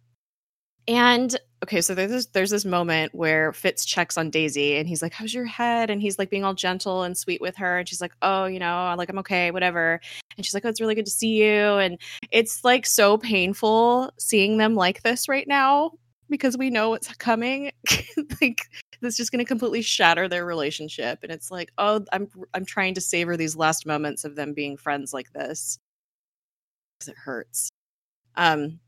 [0.86, 5.02] and okay, so there's this, there's this moment where Fitz checks on Daisy and he's
[5.02, 7.88] like, "How's your head?" And he's like being all gentle and sweet with her, and
[7.88, 10.00] she's like, "Oh, you know, like I'm okay, whatever."
[10.36, 11.98] And she's like, "Oh, it's really good to see you." And
[12.30, 15.92] it's like so painful seeing them like this right now
[16.34, 17.70] because we know what's coming.
[18.40, 18.68] like
[19.00, 22.94] this just going to completely shatter their relationship, and it's like, oh, I'm I'm trying
[22.94, 25.78] to savor these last moments of them being friends like this
[26.98, 27.70] because it hurts.
[28.36, 28.80] Um,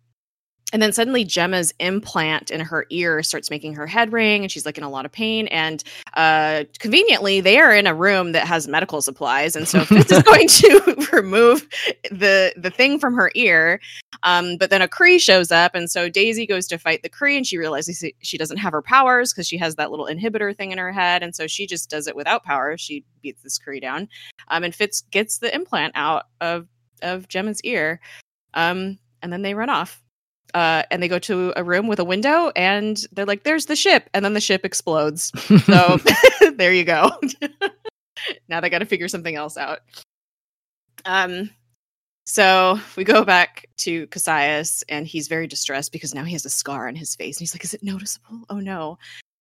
[0.73, 4.67] and then suddenly Jemma's implant in her ear starts making her head ring, and she's
[4.67, 5.47] like in a lot of pain.
[5.49, 5.83] And
[6.15, 10.23] uh, conveniently, they are in a room that has medical supplies, and so Fitz is
[10.25, 11.69] going to remove
[12.11, 13.81] the the thing from her ear.
[14.25, 17.37] Um, but then a Kree shows up, and so Daisy goes to fight the Kree,
[17.37, 20.73] and she realizes she- doesn't have her powers because she has that little inhibitor thing
[20.73, 22.81] in her head, and so she just does it without powers.
[22.81, 24.09] She beats this Kree down,
[24.49, 26.67] um, and Fitz gets the implant out of
[27.03, 28.01] of Jemma's ear,
[28.55, 30.03] um, and then they run off
[30.57, 33.77] uh, and they go to a room with a window and they're like, there's the
[33.77, 34.09] ship.
[34.15, 35.31] And then the ship explodes.
[35.67, 35.99] So
[36.57, 37.11] there you go.
[38.49, 39.81] now they got to figure something else out.
[41.05, 41.51] Um,
[42.25, 46.51] so we go back to Cassius, and he's very distressed because now he has a
[46.51, 48.41] scar on his face, and he's like, "Is it noticeable?
[48.51, 48.99] Oh no!"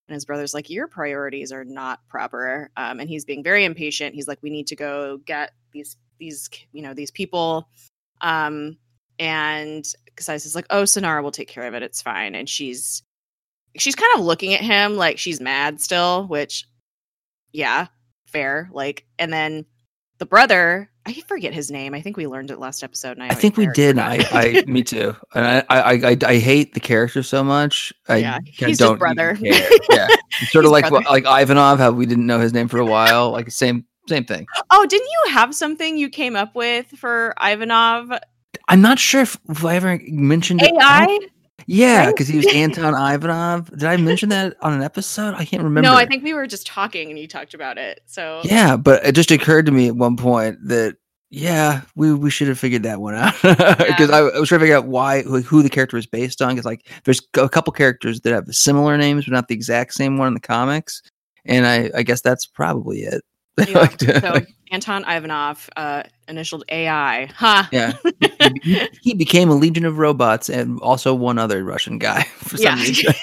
[0.07, 4.13] And his brother's like, "Your priorities are not proper," um, and he's being very impatient.
[4.13, 7.67] He's like, "We need to go get these these you know these people,"
[8.21, 8.77] um,
[9.17, 11.83] and Cassius is like, "Oh, Sinara will take care of it.
[11.83, 13.03] It's fine." And she's
[13.77, 16.65] she's kind of looking at him like she's mad still, which,
[17.51, 17.87] yeah,
[18.25, 18.69] fair.
[18.71, 19.65] Like, and then
[20.17, 21.93] the brother I forget his name.
[21.93, 23.19] I think we learned it last episode.
[23.19, 23.99] I, I think we did.
[23.99, 25.15] I, I, me too.
[25.35, 27.93] And I, I, I, I hate the character so much.
[28.07, 29.37] I yeah, he's don't brother.
[29.41, 30.07] yeah,
[30.49, 31.05] sort of like brother.
[31.07, 31.77] like Ivanov.
[31.77, 33.29] How we didn't know his name for a while.
[33.29, 34.47] Like same, same thing.
[34.71, 38.09] Oh, didn't you have something you came up with for Ivanov?
[38.67, 41.07] I'm not sure if, if I ever mentioned AI.
[41.09, 41.31] It.
[41.67, 43.71] Yeah, because he was Anton Ivanov.
[43.71, 45.33] Did I mention that on an episode?
[45.33, 45.89] I can't remember.
[45.89, 48.01] No, I think we were just talking and you talked about it.
[48.05, 50.97] So yeah, but it just occurred to me at one point that
[51.31, 53.59] yeah, we we should have figured that one out because
[54.09, 54.15] yeah.
[54.15, 56.51] I, I, was trying to figure out why who the character is based on.
[56.51, 60.17] Because like, there's a couple characters that have similar names, but not the exact same
[60.17, 61.01] one in the comics,
[61.45, 63.23] and I I guess that's probably it.
[63.57, 63.79] Yeah.
[63.79, 64.41] like so
[64.71, 67.25] Anton Ivanov, uh, initialed AI.
[67.27, 67.63] Huh.
[67.71, 67.93] Yeah.
[69.01, 73.13] he, became a legion of robots and also one other Russian guy for some reason.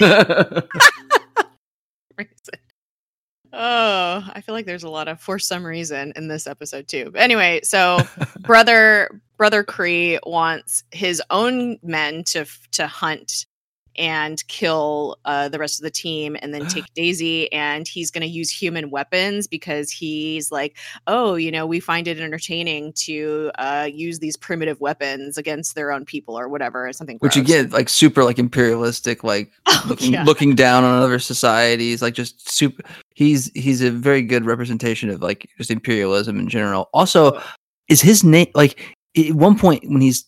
[3.52, 7.10] oh, I feel like there's a lot of for some reason in this episode too.
[7.12, 7.98] But anyway, so
[8.40, 13.46] brother brother Kree wants his own men to to hunt
[13.96, 17.52] and kill uh, the rest of the team and then take Daisy.
[17.52, 20.76] And he's going to use human weapons because he's like,
[21.06, 25.92] oh, you know, we find it entertaining to uh, use these primitive weapons against their
[25.92, 27.18] own people or whatever, or something.
[27.18, 27.36] Gross.
[27.36, 30.24] Which again, like super like imperialistic, like oh, looking, yeah.
[30.24, 32.82] looking down on other societies, like just super.
[33.14, 36.88] He's he's a very good representation of like just imperialism in general.
[36.92, 37.42] Also, oh.
[37.88, 40.24] is his name like at one point when he's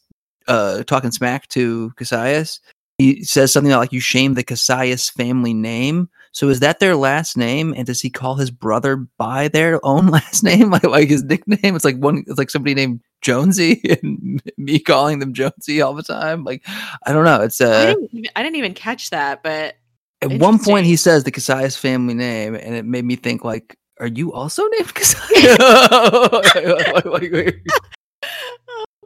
[0.49, 2.61] uh talking smack to Cassius,
[3.05, 6.09] he says something like you shame the Cassius family name.
[6.33, 7.75] So is that their last name?
[7.77, 11.77] And does he call his brother by their own last name, like like his nickname?
[11.77, 16.03] It's like one, it's like somebody named Jonesy, and me calling them Jonesy all the
[16.03, 16.45] time.
[16.45, 16.67] Like
[17.05, 17.43] I don't know.
[17.43, 19.77] It's uh, I didn't, even, I didn't even catch that, but
[20.23, 23.77] at one point he says the Cassius family name, and it made me think like,
[24.01, 25.57] are you also named Cassius?
[25.61, 26.43] oh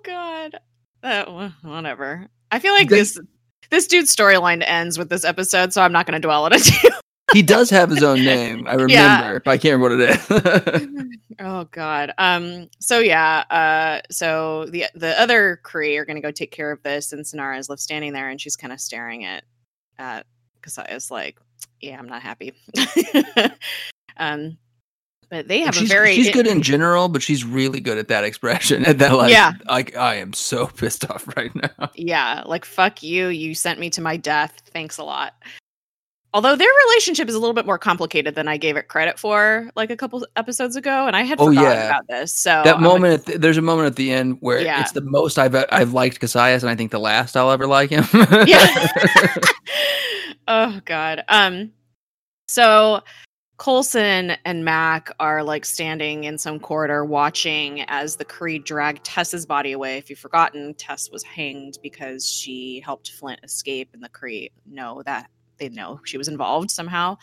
[0.04, 0.60] God,
[1.02, 1.28] that
[1.62, 2.28] whatever.
[2.50, 3.18] I feel like this
[3.70, 6.68] this dude's storyline ends with this episode, so I'm not going to dwell on it.
[7.32, 8.66] he does have his own name.
[8.66, 9.38] I remember, yeah.
[9.46, 11.18] I can't remember what it is.
[11.40, 12.12] oh God.
[12.18, 12.68] Um.
[12.80, 13.44] So yeah.
[13.50, 14.00] Uh.
[14.10, 17.58] So the the other Kree are going to go take care of this, and Sinara
[17.58, 19.44] is left standing there, and she's kind of staring at
[19.98, 20.26] at
[20.62, 21.38] Cassius, like,
[21.80, 22.54] "Yeah, I'm not happy."
[24.16, 24.56] um
[25.30, 28.08] but they have she's, a very she's good in general but she's really good at
[28.08, 29.52] that expression at that like yeah.
[29.66, 31.90] Like i am so pissed off right now.
[31.94, 34.62] Yeah like fuck you you sent me to my death.
[34.72, 35.34] Thanks a lot.
[36.34, 39.70] Although their relationship is a little bit more complicated than i gave it credit for
[39.74, 41.86] like a couple episodes ago and i had oh, forgotten yeah.
[41.86, 44.82] about this so that I'm moment the, there's a moment at the end where yeah.
[44.82, 47.90] it's the most i've i've liked cassius and i think the last i'll ever like
[47.90, 48.04] him.
[48.46, 48.88] Yeah.
[50.48, 51.24] Oh god.
[51.28, 51.72] Um
[52.48, 53.02] so
[53.58, 59.46] Coulson and Mac are like standing in some corridor watching as the Kree drag Tess's
[59.46, 59.98] body away.
[59.98, 65.02] If you've forgotten, Tess was hanged because she helped Flint escape, and the Kree know
[65.06, 67.18] that they know she was involved somehow.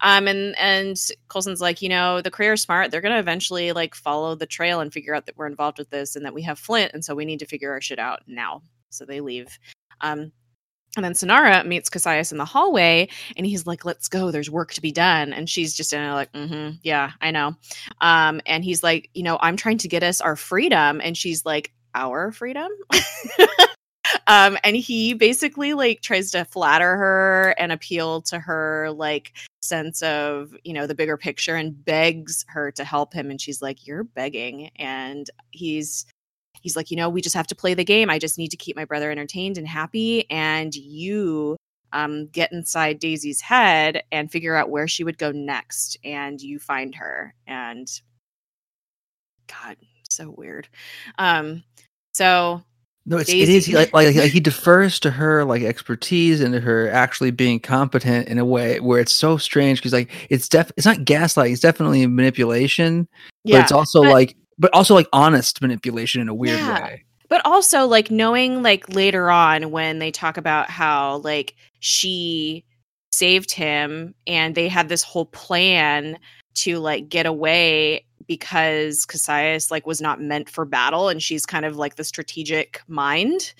[0.00, 0.96] Um, and and
[1.28, 2.92] Coulson's like, you know, the Kree are smart.
[2.92, 6.14] They're gonna eventually like follow the trail and figure out that we're involved with this
[6.14, 8.62] and that we have Flint, and so we need to figure our shit out now.
[8.90, 9.58] So they leave.
[10.00, 10.30] Um,
[10.96, 14.30] and then Sinara meets Cassius in the hallway and he's like, let's go.
[14.30, 15.32] There's work to be done.
[15.32, 17.56] And she's just in like, mm-hmm, yeah, I know.
[18.00, 21.00] Um, and he's like, you know, I'm trying to get us our freedom.
[21.02, 22.70] And she's like, our freedom?
[24.26, 30.02] um, and he basically like tries to flatter her and appeal to her like sense
[30.02, 33.30] of, you know, the bigger picture and begs her to help him.
[33.30, 34.70] And she's like, you're begging.
[34.76, 36.04] And he's
[36.62, 38.08] he's like, you know, we just have to play the game.
[38.08, 40.28] I just need to keep my brother entertained and happy.
[40.30, 41.56] And you
[41.92, 45.98] um, get inside Daisy's head and figure out where she would go next.
[46.04, 47.34] And you find her.
[47.46, 47.86] And
[49.48, 49.76] God,
[50.08, 50.68] so weird.
[51.18, 51.64] Um,
[52.12, 52.62] so
[53.04, 56.54] no, it's, Daisy- it is like, like, like he defers to her like expertise and
[56.54, 60.48] to her actually being competent in a way where it's so strange because like it's
[60.48, 63.08] def it's not gaslight, it's definitely manipulation,
[63.44, 66.82] yeah, but it's also but- like but also like honest manipulation in a weird yeah.
[66.82, 67.04] way.
[67.28, 72.64] But also like knowing like later on when they talk about how like she
[73.10, 76.18] saved him and they had this whole plan
[76.54, 81.64] to like get away because Cassius like was not meant for battle and she's kind
[81.64, 83.54] of like the strategic mind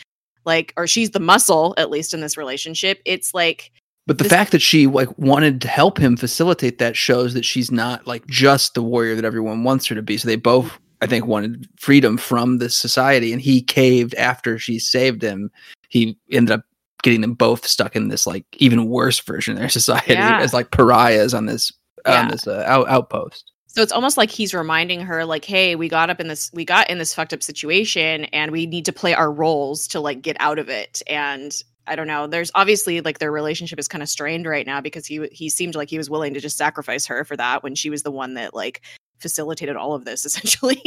[0.44, 3.70] like or she's the muscle at least in this relationship it's like
[4.06, 7.44] But the This- fact that she like wanted to help him facilitate that shows that
[7.44, 10.16] she's not like just the warrior that everyone wants her to be.
[10.16, 14.78] So they both, I think, wanted freedom from this society, and he caved after she
[14.78, 15.50] saved him.
[15.88, 16.62] He ended up
[17.02, 20.38] getting them both stuck in this like even worse version of their society Yeah.
[20.40, 21.72] as like pariahs on this
[22.06, 22.22] Yeah.
[22.22, 23.50] on this uh, out, outpost.
[23.66, 26.64] So it's almost like he's reminding her, like, hey, we got up in this, we
[26.64, 30.20] got in this fucked up situation and we need to play our roles to like
[30.22, 31.02] get out of it.
[31.08, 31.52] And
[31.86, 35.06] I don't know, there's obviously like their relationship is kind of strained right now because
[35.06, 37.90] he he seemed like he was willing to just sacrifice her for that when she
[37.90, 38.82] was the one that like
[39.22, 40.82] facilitated all of this essentially.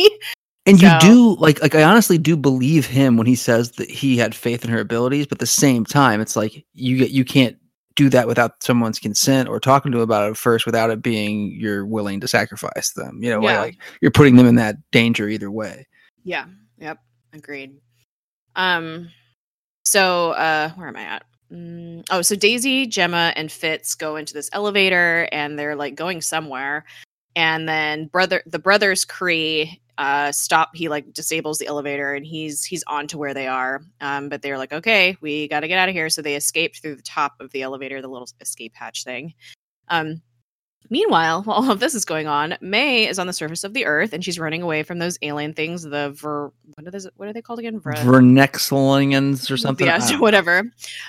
[0.67, 4.17] And you do like like I honestly do believe him when he says that he
[4.17, 7.23] had faith in her abilities, but at the same time, it's like you get you
[7.23, 7.55] can't
[7.95, 11.49] do that without someone's consent or talking to him about it first without it being
[11.57, 13.19] you're willing to sacrifice them.
[13.23, 13.61] You know, Yeah.
[13.61, 15.87] like you're putting them in that danger either way.
[16.23, 16.45] yeah.
[16.79, 16.97] Yep.
[17.33, 17.77] Agreed.
[18.55, 19.09] Um
[19.85, 21.23] so uh where am I at?
[21.53, 26.21] Mm, oh, so Daisy, Jemma, and Fitz go into this elevator and they're like going
[26.21, 26.83] somewhere.
[27.35, 32.65] And then brother the brothers Kree uh stop he like disables the elevator and he's
[32.65, 33.81] he's on to where they are.
[34.01, 36.09] Um, but they're like, okay, we gotta get out of here.
[36.09, 39.33] So they escaped through the top of the elevator, the little escape hatch thing.
[39.89, 40.21] Um
[40.89, 43.85] Meanwhile, while all of this is going on, May is on the surface of the
[43.85, 45.83] Earth and she's running away from those alien things.
[45.83, 47.07] The ver, what are those?
[47.17, 47.79] What are they called again?
[47.79, 47.93] Ver-
[49.49, 49.87] or something.
[49.87, 50.63] Yeah, I don't whatever.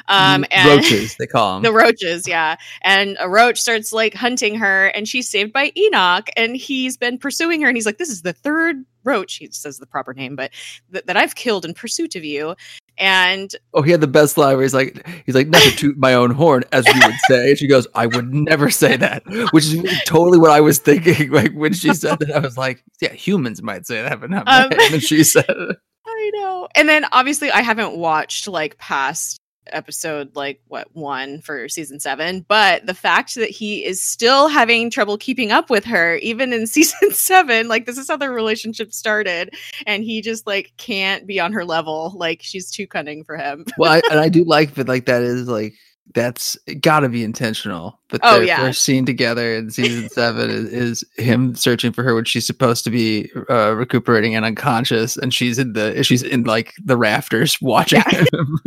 [0.09, 1.63] Um, and roaches they call them.
[1.63, 2.57] the roaches, yeah.
[2.83, 7.19] And a roach starts like hunting her, and she's saved by Enoch, and he's been
[7.19, 10.37] pursuing her, and he's like, "This is the third roach." He says the proper name,
[10.37, 10.51] but
[10.93, 12.55] th- that I've killed in pursuit of you.
[12.99, 15.99] And oh, he had the best line where he's like, he's like, not to toot
[15.99, 17.51] my own horn, as you would say.
[17.51, 21.31] And she goes, I would never say that, which is totally what I was thinking.
[21.37, 24.45] Like when she said that, I was like, yeah, humans might say that, but not
[24.47, 24.71] Um.
[24.93, 25.77] And she said, it.
[26.07, 26.69] I know.
[26.75, 29.39] And then obviously I haven't watched like past
[29.73, 34.91] episode like what one for season 7, but the fact that he is still having
[34.91, 38.93] trouble keeping up with her even in season 7, like this is how their relationship
[38.93, 39.55] started
[39.87, 42.13] and he just like can't be on her level.
[42.17, 43.65] Like she's too cunning for him.
[43.79, 44.89] well, I, and I do like that.
[44.89, 45.75] Like that is like
[46.15, 48.01] that's got to be intentional.
[48.09, 48.59] But Oh, their yeah.
[48.59, 52.85] first scene together in season seven is, is him searching for her when she's supposed
[52.85, 57.59] to be uh, recuperating and unconscious, and she's in the she's in like the rafters
[57.61, 58.61] watching him.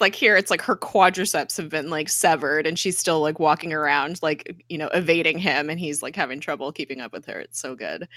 [0.00, 3.72] Like here it's like her quadriceps have been like severed and she's still like walking
[3.72, 7.40] around like you know evading him and he's like having trouble keeping up with her.
[7.40, 8.08] It's so good.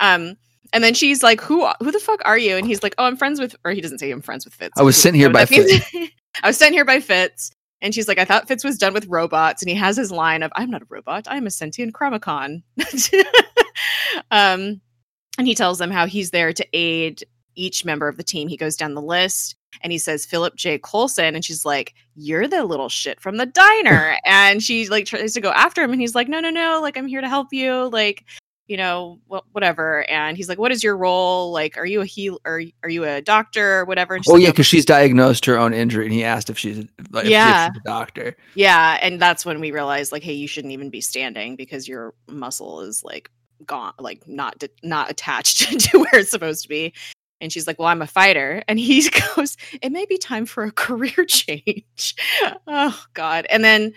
[0.00, 0.36] Um
[0.72, 2.56] and then she's like who who the fuck are you?
[2.56, 4.78] And he's like oh i'm friends with or he doesn't say i'm friends with fitz.
[4.78, 5.72] I was sent here by means?
[6.42, 7.50] i was sent here by fitz
[7.80, 10.42] and she's like i thought fitz was done with robots and he has his line
[10.42, 12.62] of i'm not a robot i'm a sentient Chronicom.
[14.30, 14.80] Um
[15.38, 18.48] and he tells them how he's there to aid each member of the team.
[18.48, 20.78] He goes down the list and he says Philip J.
[20.78, 25.34] Coulson, and she's like, "You're the little shit from the diner," and she like tries
[25.34, 26.80] to go after him, and he's like, "No, no, no!
[26.82, 28.24] Like I'm here to help you, like."
[28.70, 30.04] You know, wh- whatever.
[30.10, 31.50] And he's like, "What is your role?
[31.52, 32.38] Like, are you a heal?
[32.44, 35.56] Or are you a doctor or whatever?" And oh like, yeah, because she's diagnosed her
[35.56, 37.68] own injury, and he asked if she's like, if Yeah.
[37.70, 38.36] she's a doctor.
[38.56, 42.12] Yeah, and that's when we realized like, hey, you shouldn't even be standing because your
[42.28, 43.30] muscle is like
[43.64, 46.92] gone, like not not attached to where it's supposed to be.
[47.40, 50.64] And she's like, "Well, I'm a fighter," and he goes, "It may be time for
[50.64, 52.14] a career change."
[52.66, 53.46] oh God!
[53.50, 53.92] And then,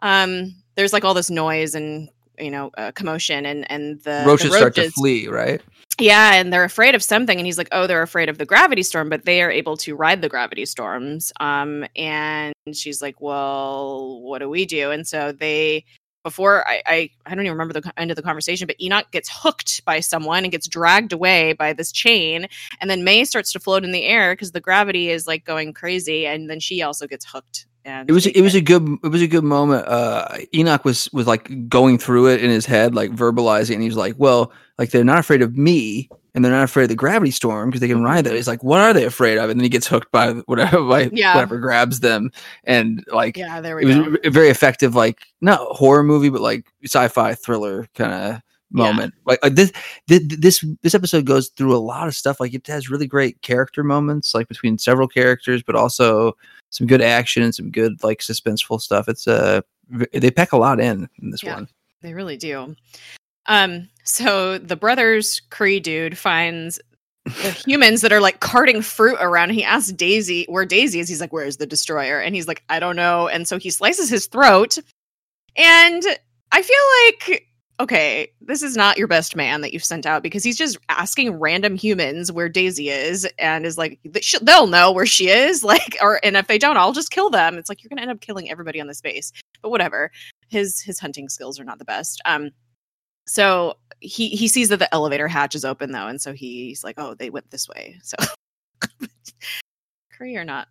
[0.00, 4.24] um, there's like all this noise and you know uh, commotion, and and the the
[4.26, 5.62] roaches, start to flee, right?
[6.00, 8.82] yeah, and they're afraid of something, and he's like, "Oh, they're afraid of the gravity
[8.82, 14.20] storm, but they are able to ride the gravity storms." Um, and she's like, "Well,
[14.22, 15.84] what do we do?" And so they,
[16.24, 19.30] before I, I, I don't even remember the end of the conversation, but Enoch gets
[19.32, 22.48] hooked by someone and gets dragged away by this chain,
[22.80, 25.72] and then May starts to float in the air because the gravity is like going
[25.72, 27.66] crazy, and then she also gets hooked.
[27.84, 29.86] And It was it was a good it was a good moment.
[29.86, 33.88] Uh, Enoch was was like going through it in his head, like verbalizing, and he
[33.88, 36.94] was like, "Well, like they're not afraid of me, and they're not afraid of the
[36.96, 39.58] gravity storm because they can ride that." He's like, "What are they afraid of?" And
[39.60, 41.34] then he gets hooked by whatever, by Yeah.
[41.34, 42.30] whatever grabs them,
[42.64, 44.16] and like yeah, there it we was go.
[44.24, 49.14] a very effective, like not horror movie, but like sci-fi thriller kind of moment.
[49.24, 49.70] Like, like this,
[50.08, 52.40] this, this, this episode goes through a lot of stuff.
[52.40, 56.36] Like it has really great character moments, like between several characters, but also
[56.70, 59.06] some good action and some good like suspenseful stuff.
[59.08, 59.60] It's uh,
[60.12, 61.54] they pack a lot in in this Yeah.
[61.54, 61.68] one.
[62.02, 62.74] They really do.
[63.46, 66.80] Um, so the brothers Kree dude finds
[67.24, 69.50] the humans that are like carting fruit around.
[69.50, 71.08] He asks Daisy where Daisy is.
[71.08, 72.20] He's like, Where's the destroyer?
[72.20, 73.28] And he's like, I don't know.
[73.28, 74.78] And so he slices his throat.
[75.56, 76.02] And
[76.52, 77.46] I feel like
[77.80, 81.32] okay, this is not your best man that you've sent out because he's just asking
[81.32, 83.98] random humans where Daisy is and is like,
[84.42, 85.64] they'll know where she is.
[85.74, 87.56] Like, or, and if they don't, I'll just kill them.
[87.58, 89.32] It's like, you're going to end up killing everybody on this base.
[89.60, 90.12] But whatever.
[90.48, 92.20] His, his hunting skills are not the best.
[92.26, 92.50] Um,
[93.26, 96.06] so he, he sees that the elevator hatch is open though.
[96.06, 97.98] And so he's like, oh, they went this way.
[98.02, 98.16] So
[100.18, 100.68] Kree or not,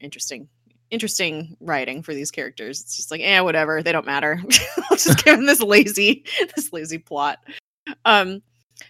[0.00, 0.48] interesting
[0.92, 2.80] interesting writing for these characters.
[2.80, 3.82] It's just like, eh, whatever.
[3.82, 4.40] They don't matter.
[4.90, 6.24] I'll just give them this lazy,
[6.54, 7.38] this lazy plot.
[8.04, 8.42] Um,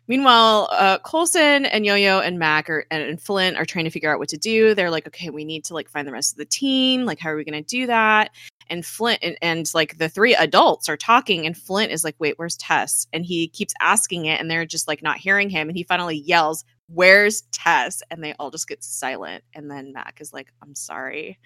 [0.09, 4.13] meanwhile, uh, Coulson and Yo-Yo and Mac are, and, and Flint are trying to figure
[4.13, 4.75] out what to do.
[4.75, 7.05] They're like, okay, we need to like find the rest of the team.
[7.05, 8.31] Like, how are we going to do that?
[8.69, 12.35] And Flint and, and like the three adults are talking, and Flint is like, wait,
[12.37, 13.07] where's Tess?
[13.13, 15.69] And he keeps asking it, and they're just like not hearing him.
[15.69, 18.03] And he finally yells, where's Tess?
[18.11, 19.45] And they all just get silent.
[19.55, 21.39] And then Mac is like, I'm sorry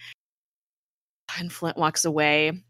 [1.38, 2.62] and Flint walks away.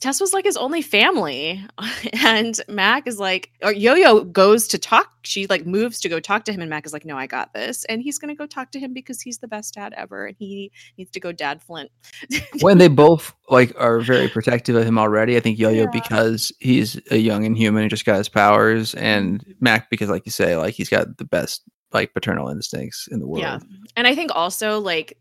[0.00, 1.64] Tess was like his only family.
[2.20, 5.08] And Mac is like, or Yo Yo goes to talk.
[5.22, 6.60] She like moves to go talk to him.
[6.60, 7.84] And Mac is like, no, I got this.
[7.84, 10.26] And he's going to go talk to him because he's the best dad ever.
[10.26, 11.90] And he needs to go dad Flint.
[12.60, 15.36] when they both like are very protective of him already.
[15.36, 15.90] I think Yo Yo yeah.
[15.92, 18.94] because he's a young and human and just got his powers.
[18.94, 21.62] And Mac because, like you say, like he's got the best
[21.92, 23.42] like paternal instincts in the world.
[23.42, 23.58] Yeah.
[23.96, 25.18] And I think also like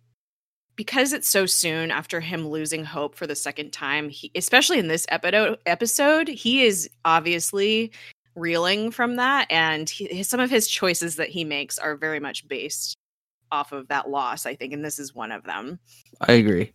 [0.78, 4.88] because it's so soon after him losing hope for the second time, he, especially in
[4.88, 7.92] this episode, episode, he is obviously
[8.36, 12.48] reeling from that, and he, some of his choices that he makes are very much
[12.48, 12.96] based
[13.52, 14.46] off of that loss.
[14.46, 15.80] I think, and this is one of them.
[16.22, 16.72] I agree.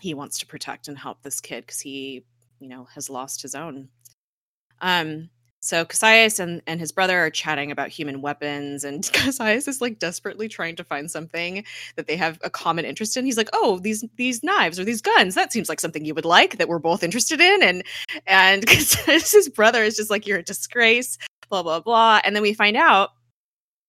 [0.00, 2.24] He wants to protect and help this kid because he,
[2.58, 3.88] you know, has lost his own.
[4.80, 5.30] Um,
[5.60, 9.98] so Cassius and, and his brother are chatting about human weapons, and Cassius is like
[9.98, 11.64] desperately trying to find something
[11.96, 13.24] that they have a common interest in.
[13.26, 15.34] He's like, "Oh, these these knives or these guns.
[15.34, 17.82] That seems like something you would like that we're both interested in." And
[18.26, 21.18] and Cassius's brother is just like, "You're a disgrace."
[21.50, 22.20] Blah blah blah.
[22.24, 23.10] And then we find out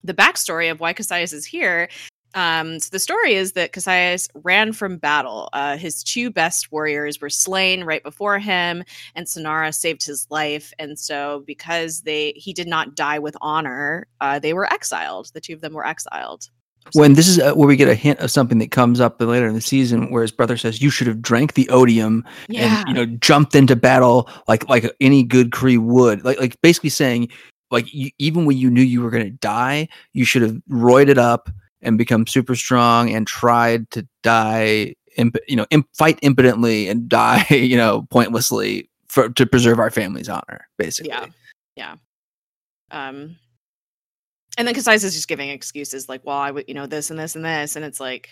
[0.04, 1.88] the backstory of why Cassius is here
[2.34, 5.48] um, so the story is that Cassius ran from battle.
[5.52, 10.72] Uh, his two best warriors were slain right before him, and Sinara saved his life.
[10.78, 15.30] And so, because they he did not die with honor, uh, they were exiled.
[15.34, 16.48] The two of them were exiled.
[16.94, 19.46] When this is uh, where we get a hint of something that comes up later
[19.46, 22.80] in the season, where his brother says, "You should have drank the odium yeah.
[22.80, 26.90] and you know jumped into battle like like any good Kree would." Like like basically
[26.90, 27.28] saying,
[27.70, 31.18] like you, even when you knew you were going to die, you should have roided
[31.18, 31.50] up
[31.82, 37.08] and become super strong and tried to die imp- you know imp- fight impotently and
[37.08, 41.10] die you know pointlessly for to preserve our family's honor basically.
[41.10, 41.26] Yeah.
[41.76, 41.96] Yeah.
[42.90, 43.36] Um
[44.58, 47.18] and then Cassius is just giving excuses like well i would you know this and
[47.18, 48.28] this and this and it's like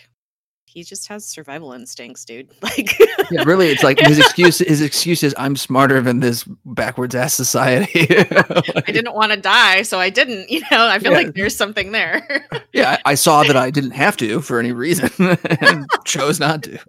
[0.65, 2.49] he just has survival instincts, dude.
[2.61, 2.97] Like,
[3.31, 4.59] yeah, really, it's like his excuse.
[4.59, 8.29] His excuse is, "I'm smarter than this backwards ass society." like,
[8.87, 10.49] I didn't want to die, so I didn't.
[10.49, 11.17] You know, I feel yeah.
[11.17, 12.45] like there's something there.
[12.73, 15.09] yeah, I, I, saw that I didn't have to for any reason,
[15.61, 16.79] and chose not to.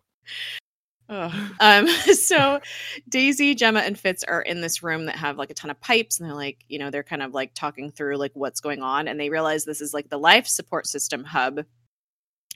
[1.09, 1.51] Oh.
[1.61, 2.61] Um, so
[3.09, 6.19] Daisy, Jemma, and Fitz are in this room that have like a ton of pipes,
[6.19, 9.09] and they're like, you know, they're kind of like talking through like what's going on,
[9.09, 11.61] and they realize this is like the life support system hub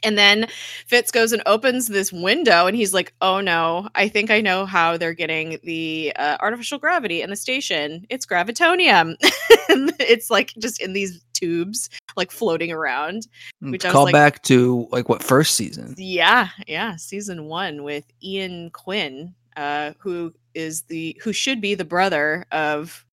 [0.02, 0.46] and then
[0.86, 4.66] Fitz goes and opens this window, and he's like, "Oh no, I think I know
[4.66, 8.06] how they're getting the uh, artificial gravity in the station.
[8.10, 9.16] It's gravitonium.
[9.20, 13.26] it's like just in these tubes, like floating around."
[13.62, 15.94] Mm, which call like, back to like what first season?
[15.96, 21.84] Yeah, yeah, season one with Ian Quinn, uh, who is the who should be the
[21.84, 23.05] brother of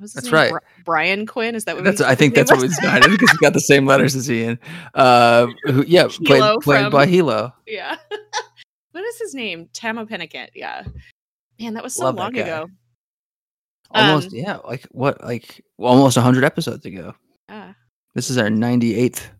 [0.00, 0.52] that's right.
[0.84, 1.54] Brian Quinn.
[1.54, 1.84] Is that what?
[1.84, 2.00] That's.
[2.00, 4.58] I think that's what was decided because he got the same letters as Ian.
[4.94, 7.52] Uh, who, yeah, played, played from, by Hilo.
[7.66, 7.96] Yeah.
[8.92, 9.68] what is his name?
[9.72, 10.48] Tamo Pennicott.
[10.54, 10.84] Yeah.
[11.60, 12.68] Man, that was so Love long ago.
[13.90, 14.28] Almost.
[14.28, 14.56] Um, yeah.
[14.56, 15.22] Like what?
[15.22, 17.14] Like almost hundred episodes ago.
[17.48, 17.74] Yeah.
[18.14, 19.30] This is our ninety eighth.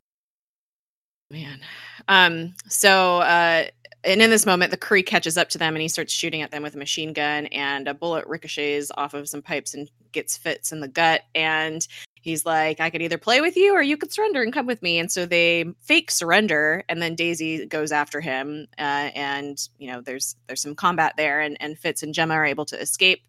[1.30, 1.60] Man.
[2.08, 2.54] Um.
[2.68, 3.20] So.
[3.20, 3.64] uh
[4.04, 6.50] and in this moment, the Kree catches up to them and he starts shooting at
[6.50, 10.36] them with a machine gun, and a bullet ricochets off of some pipes and gets
[10.36, 11.22] Fitz in the gut.
[11.34, 14.66] And he's like, I could either play with you or you could surrender and come
[14.66, 14.98] with me.
[14.98, 18.66] And so they fake surrender, and then Daisy goes after him.
[18.78, 22.46] Uh, and you know, there's there's some combat there, and and Fitz and Jemma are
[22.46, 23.22] able to escape.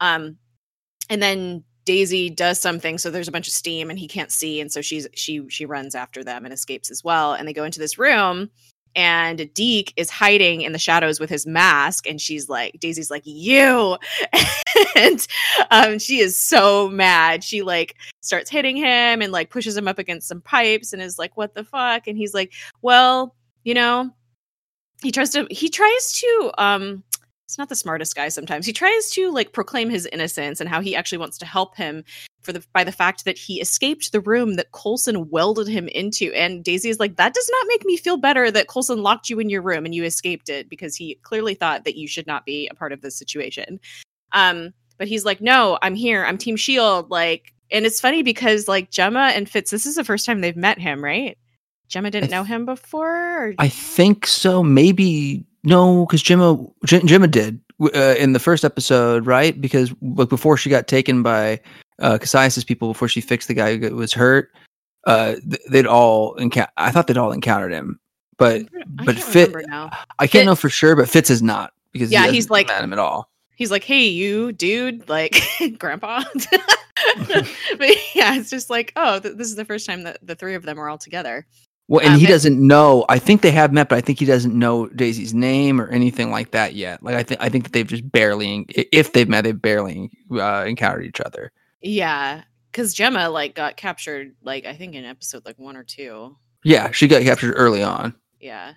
[0.00, 0.38] Um,
[1.08, 4.60] and then Daisy does something, so there's a bunch of steam, and he can't see,
[4.60, 7.34] and so she's she she runs after them and escapes as well.
[7.34, 8.50] And they go into this room
[8.94, 13.22] and Deke is hiding in the shadows with his mask, and she's like, Daisy's like,
[13.24, 13.96] you,
[14.96, 15.26] and
[15.70, 17.44] um, she is so mad.
[17.44, 21.18] She like starts hitting him and like pushes him up against some pipes, and is
[21.18, 22.06] like, what the fuck?
[22.06, 23.34] And he's like, well,
[23.64, 24.10] you know,
[25.02, 27.02] he tries to he tries to um
[27.50, 28.64] he's not the smartest guy sometimes.
[28.64, 32.04] He tries to like proclaim his innocence and how he actually wants to help him
[32.42, 36.32] for the by the fact that he escaped the room that Coulson welded him into.
[36.32, 39.40] And Daisy is like, that does not make me feel better that Coulson locked you
[39.40, 42.46] in your room and you escaped it because he clearly thought that you should not
[42.46, 43.80] be a part of this situation.
[44.32, 46.24] Um, but he's like, no, I'm here.
[46.24, 47.10] I'm Team Shield.
[47.10, 50.56] Like, and it's funny because like Jemma and Fitz, this is the first time they've
[50.56, 51.36] met him, right?
[51.90, 53.48] Jemma didn't know him before.
[53.48, 53.54] Or?
[53.58, 54.62] I think so.
[54.62, 57.60] Maybe no, because Jemma Jemma did
[57.94, 59.60] uh, in the first episode, right?
[59.60, 61.60] Because like before she got taken by
[61.98, 64.50] uh, Cassius's people, before she fixed the guy who was hurt,
[65.06, 65.34] uh,
[65.68, 66.70] they'd all encounter.
[66.76, 67.98] I thought they'd all encountered him,
[68.38, 68.62] but
[68.98, 69.54] I but can't Fit.
[69.70, 72.68] I can't Fit- know for sure, but Fitz is not because Yeah, he he's like-
[72.68, 73.30] met him at all.
[73.56, 75.36] he's like, "Hey, you dude, like
[75.78, 76.22] grandpa."
[77.78, 80.54] but yeah, it's just like, oh, th- this is the first time that the three
[80.54, 81.46] of them are all together.
[81.90, 83.04] Well, and Um, he doesn't know.
[83.08, 86.30] I think they have met, but I think he doesn't know Daisy's name or anything
[86.30, 87.02] like that yet.
[87.02, 90.64] Like I think I think that they've just barely, if they've met, they've barely uh,
[90.68, 91.50] encountered each other.
[91.82, 96.36] Yeah, because Jemma like got captured, like I think in episode like one or two.
[96.62, 98.14] Yeah, she got captured early on.
[98.38, 98.76] Yeah, I'm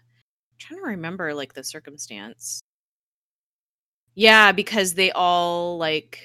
[0.57, 2.61] trying to remember like the circumstance.
[4.15, 6.19] Yeah, because they all like.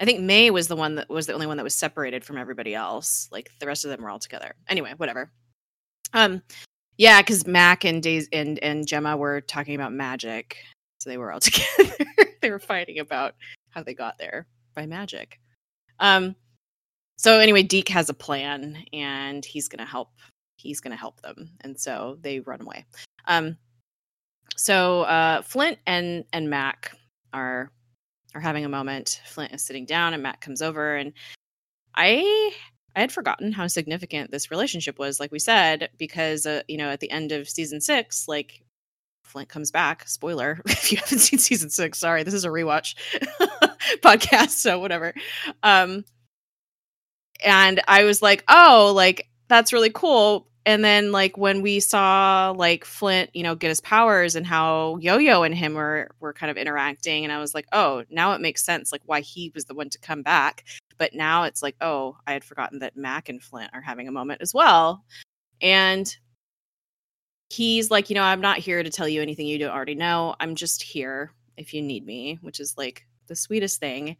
[0.00, 2.38] I think May was the one that was the only one that was separated from
[2.38, 3.28] everybody else.
[3.30, 4.54] Like the rest of them were all together.
[4.66, 5.30] Anyway, whatever.
[6.14, 6.42] Um,
[6.96, 10.56] yeah, because Mac and Days and and Jemma were talking about magic,
[11.00, 11.94] so they were all together.
[12.40, 13.34] they were fighting about
[13.70, 15.38] how they got there by magic.
[15.98, 16.34] Um,
[17.18, 20.10] so anyway, Deke has a plan, and he's gonna help.
[20.56, 22.86] He's gonna help them, and so they run away.
[23.26, 23.58] Um,
[24.56, 26.96] so uh, Flint and and Mac
[27.34, 27.70] are
[28.34, 29.20] are having a moment.
[29.26, 31.12] Flint is sitting down, and Mac comes over, and
[31.94, 32.52] I
[32.96, 35.20] I had forgotten how significant this relationship was.
[35.20, 38.62] Like we said, because uh, you know at the end of season six, like
[39.24, 40.08] Flint comes back.
[40.08, 41.98] Spoiler if you haven't seen season six.
[41.98, 42.94] Sorry, this is a rewatch
[44.02, 45.14] podcast, so whatever.
[45.62, 46.04] Um,
[47.44, 50.49] and I was like, oh, like that's really cool.
[50.66, 54.98] And then like when we saw like Flint, you know, get his powers and how
[55.00, 58.40] Yo-Yo and him were were kind of interacting, and I was like, oh, now it
[58.40, 60.64] makes sense like why he was the one to come back.
[60.98, 64.12] But now it's like, oh, I had forgotten that Mac and Flint are having a
[64.12, 65.02] moment as well.
[65.62, 66.14] And
[67.48, 70.36] he's like, you know, I'm not here to tell you anything you don't already know.
[70.40, 74.16] I'm just here if you need me, which is like the sweetest thing.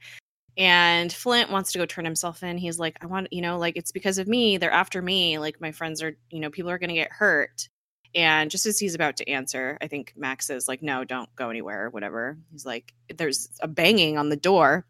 [0.57, 2.59] And Flint wants to go turn himself in.
[2.59, 4.59] He's like, I want, you know, like it's because of me.
[4.59, 5.39] They're after me.
[5.39, 7.69] Like my friends are, you know, people are going to get hurt.
[8.15, 11.49] And just as he's about to answer, I think Max is like, no, don't go
[11.49, 12.37] anywhere or whatever.
[12.51, 14.85] He's like, there's a banging on the door.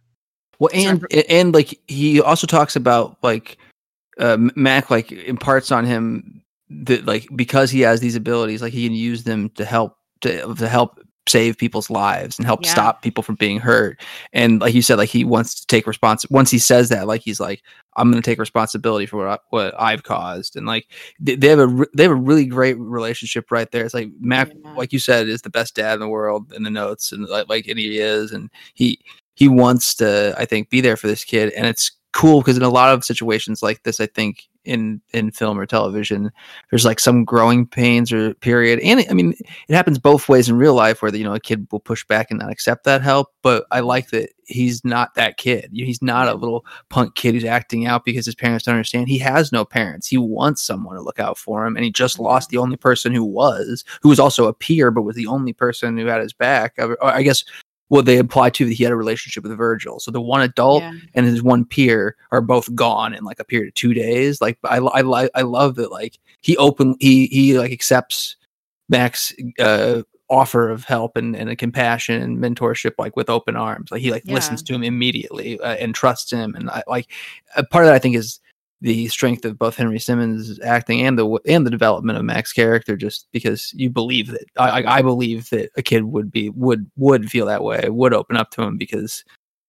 [0.59, 3.59] Well, and and like he also talks about like
[4.19, 8.87] uh, Mac like imparts on him that like because he has these abilities, like he
[8.87, 12.73] can use them to help to to help save people's lives and help Yeah.
[12.73, 14.01] stop people from being hurt.
[14.33, 16.29] And like you said, like he wants to take respons.
[16.31, 17.63] Once he says that, like he's like,
[17.97, 20.57] I'm going to take responsibility for what I, what I've caused.
[20.57, 20.87] And like
[21.21, 23.85] they, they have a re- they have a really great relationship right there.
[23.85, 24.75] It's like Mac, Yeah.
[24.75, 27.49] like you said, is the best dad in the world in the notes, and like
[27.49, 28.99] like and he is, and he
[29.35, 32.63] he wants to i think be there for this kid and it's cool because in
[32.63, 36.31] a lot of situations like this i think in in film or television
[36.71, 38.79] there's like some growing pains or period.
[38.81, 39.35] And i mean
[39.69, 42.05] it happens both ways in real life where the, you know a kid will push
[42.05, 45.71] back and not accept that help but i like that he's not that kid.
[45.73, 49.09] He's not a little punk kid who's acting out because his parents don't understand.
[49.09, 50.07] He has no parents.
[50.07, 53.15] He wants someone to look out for him and he just lost the only person
[53.15, 56.33] who was who was also a peer but was the only person who had his
[56.33, 56.77] back.
[57.03, 57.45] I guess
[57.91, 60.01] well, they apply to that he had a relationship with Virgil.
[60.01, 60.95] So the one adult Yeah.
[61.15, 64.41] and his one peer are both gone in like a period of two days.
[64.41, 65.91] Like I, I, I love that.
[65.91, 68.37] Like he open, he, he like accepts
[68.89, 73.91] Mac's uh, offer of help and, and a compassion and mentorship, like with open arms.
[73.91, 74.35] Like he like Yeah.
[74.35, 76.55] listens to him immediately uh, and trusts him.
[76.55, 77.09] And I like
[77.57, 77.95] a part of that.
[77.97, 78.39] I think is
[78.81, 82.97] the strength of both Henry Simmons' acting and the and the development of Mac's character,
[82.97, 87.31] just because you believe that I, I believe that a kid would be would would
[87.31, 89.25] feel that way, would open up to him because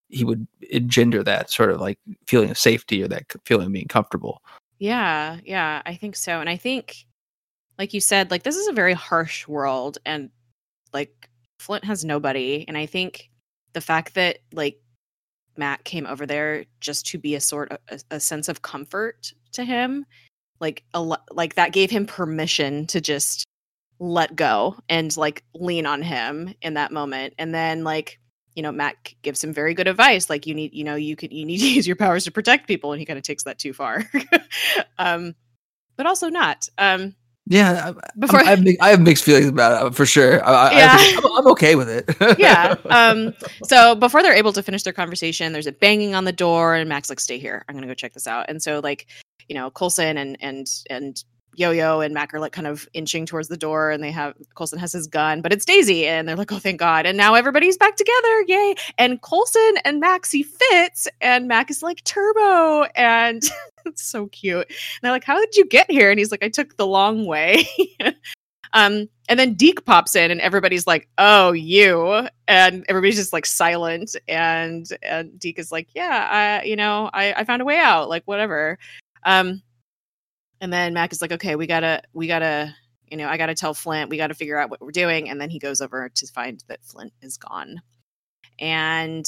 [0.08, 1.98] he would engender that sort of like
[2.28, 4.42] feeling of safety or that feeling of being comfortable.
[4.80, 6.40] Yeah, yeah, I think so.
[6.40, 7.06] And I think,
[7.78, 10.30] like you said, like this is a very harsh world, and
[10.94, 12.66] like Flint has nobody.
[12.68, 13.30] And I think
[13.74, 14.81] the fact that like
[15.62, 19.32] Mac came over there just to be a sort of a, a sense of comfort
[19.52, 20.08] to him,
[20.60, 23.46] like a like that gave him permission to just
[24.00, 27.36] let go and like lean on him in that moment.
[27.38, 28.20] And then like
[28.56, 31.32] you know Mac gives him very good advice, like you need you know you could
[31.32, 33.60] you need to use your powers to protect people, and he kind of takes that
[33.60, 34.04] too far,
[34.98, 35.36] um,
[35.96, 36.68] but also not.
[36.80, 37.16] Um,
[37.48, 40.46] Yeah, I, Before- I, have, I have mixed feelings about it for sure.
[40.46, 40.98] I, I- I Yeah.
[41.18, 42.16] I'm, I'm okay with it.
[42.40, 42.76] yeah.
[42.86, 43.34] Um,
[43.64, 46.88] so before they're able to finish their conversation, there's a banging on the door, and
[46.88, 47.66] Max like, "Stay here.
[47.68, 49.08] I'm gonna go check this out." And so like,
[49.48, 51.24] you know, Coulson and and and
[51.56, 54.80] Yo-Yo and Mac are like kind of inching towards the door, and they have Coulson
[54.80, 57.78] has his gun, but it's Daisy, and they're like, "Oh, thank God!" And now everybody's
[57.78, 58.76] back together, yay!
[58.98, 63.44] And Coulson and Max see Fitz, and Mac is like Turbo, and
[63.86, 64.68] it's so cute.
[64.68, 67.26] And they're like, "How did you get here?" And he's like, "I took the long
[67.26, 67.66] way."
[68.74, 73.46] Um, and then Deke pops in, and everybody's like, "Oh, you!" And everybody's just like
[73.46, 74.16] silent.
[74.28, 78.10] And and Deke is like, "Yeah, I, you know, I, I found a way out.
[78.10, 78.78] Like, whatever."
[79.24, 79.62] Um,
[80.62, 82.74] and then Mac is like, "Okay, we gotta, we gotta,
[83.10, 84.10] you know, I gotta tell Flint.
[84.10, 86.84] We gotta figure out what we're doing." And then he goes over to find that
[86.84, 87.82] Flint is gone,
[88.60, 89.26] and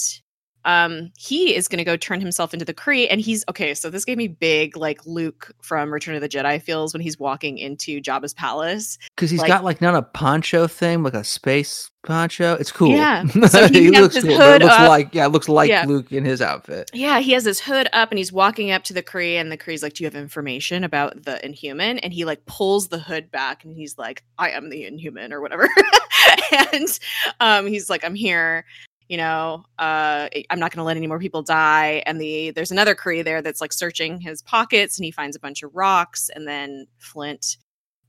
[0.65, 3.89] um he is going to go turn himself into the Kree and he's okay so
[3.89, 7.57] this gave me big like Luke from Return of the Jedi feels when he's walking
[7.57, 11.89] into Jabba's palace Because he's Like- got like not a poncho thing, like a space
[12.05, 12.53] poncho.
[12.55, 12.89] It's cool.
[12.95, 13.23] Yeah.
[13.47, 14.89] So he has his but it looks up.
[14.89, 15.85] like yeah, it looks like Yeah.
[15.85, 16.89] Luke in his outfit.
[16.93, 19.57] Yeah, he has his hood up and he's walking up to the Kree, and the
[19.57, 23.31] Kree's like, "Do you have information about the Inhuman?" And he like pulls the hood
[23.31, 25.69] back, and he's like, "I am the Inhuman," or whatever.
[26.73, 26.99] and
[27.39, 28.65] um, he's like, "I'm here."
[29.09, 32.03] You know, uh, I'm not going to let any more people die.
[32.05, 35.39] And the there's another Kree there that's like searching his pockets, and he finds a
[35.39, 37.57] bunch of rocks, and then Flint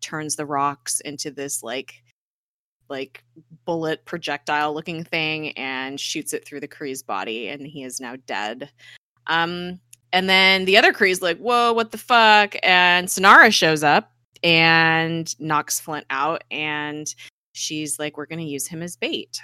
[0.00, 2.02] turns the rocks into this like
[2.88, 3.24] like
[3.64, 8.14] bullet projectile looking thing and shoots it through the Kree's body and he is now
[8.26, 8.70] dead.
[9.26, 9.80] Um
[10.12, 14.12] and then the other Kree's like, "Whoa, what the fuck?" And Sinara shows up
[14.44, 17.12] and knocks Flint out and
[17.52, 19.40] she's like, "We're going to use him as bait."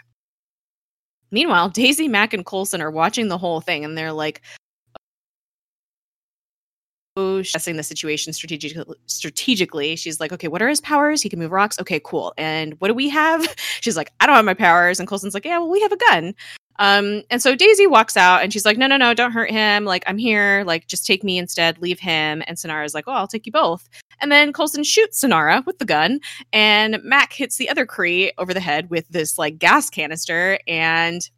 [1.31, 4.43] Meanwhile, Daisy, Mac, and Coulson are watching the whole thing and they're like,
[7.17, 8.97] oh, assessing the situation strategically.
[9.07, 11.23] Strategically, she's like, "Okay, what are his powers?
[11.23, 11.79] He can move rocks.
[11.81, 12.33] Okay, cool.
[12.39, 13.47] And what do we have?"
[13.81, 15.97] She's like, "I don't have my powers." And Coulson's like, "Yeah, well, we have a
[15.97, 16.35] gun."
[16.81, 19.85] Um, and so Daisy walks out and she's like, "No, no, no, don't hurt him.
[19.85, 20.65] Like, I'm here.
[20.67, 21.81] Like, just take me instead.
[21.81, 23.89] Leave him." And Sinara's like, "Oh, I'll take you both."
[24.21, 26.21] And then Coulson shoots Sinara with the gun,
[26.53, 31.29] and Mac hits the other Kree over the head with this like gas canister, and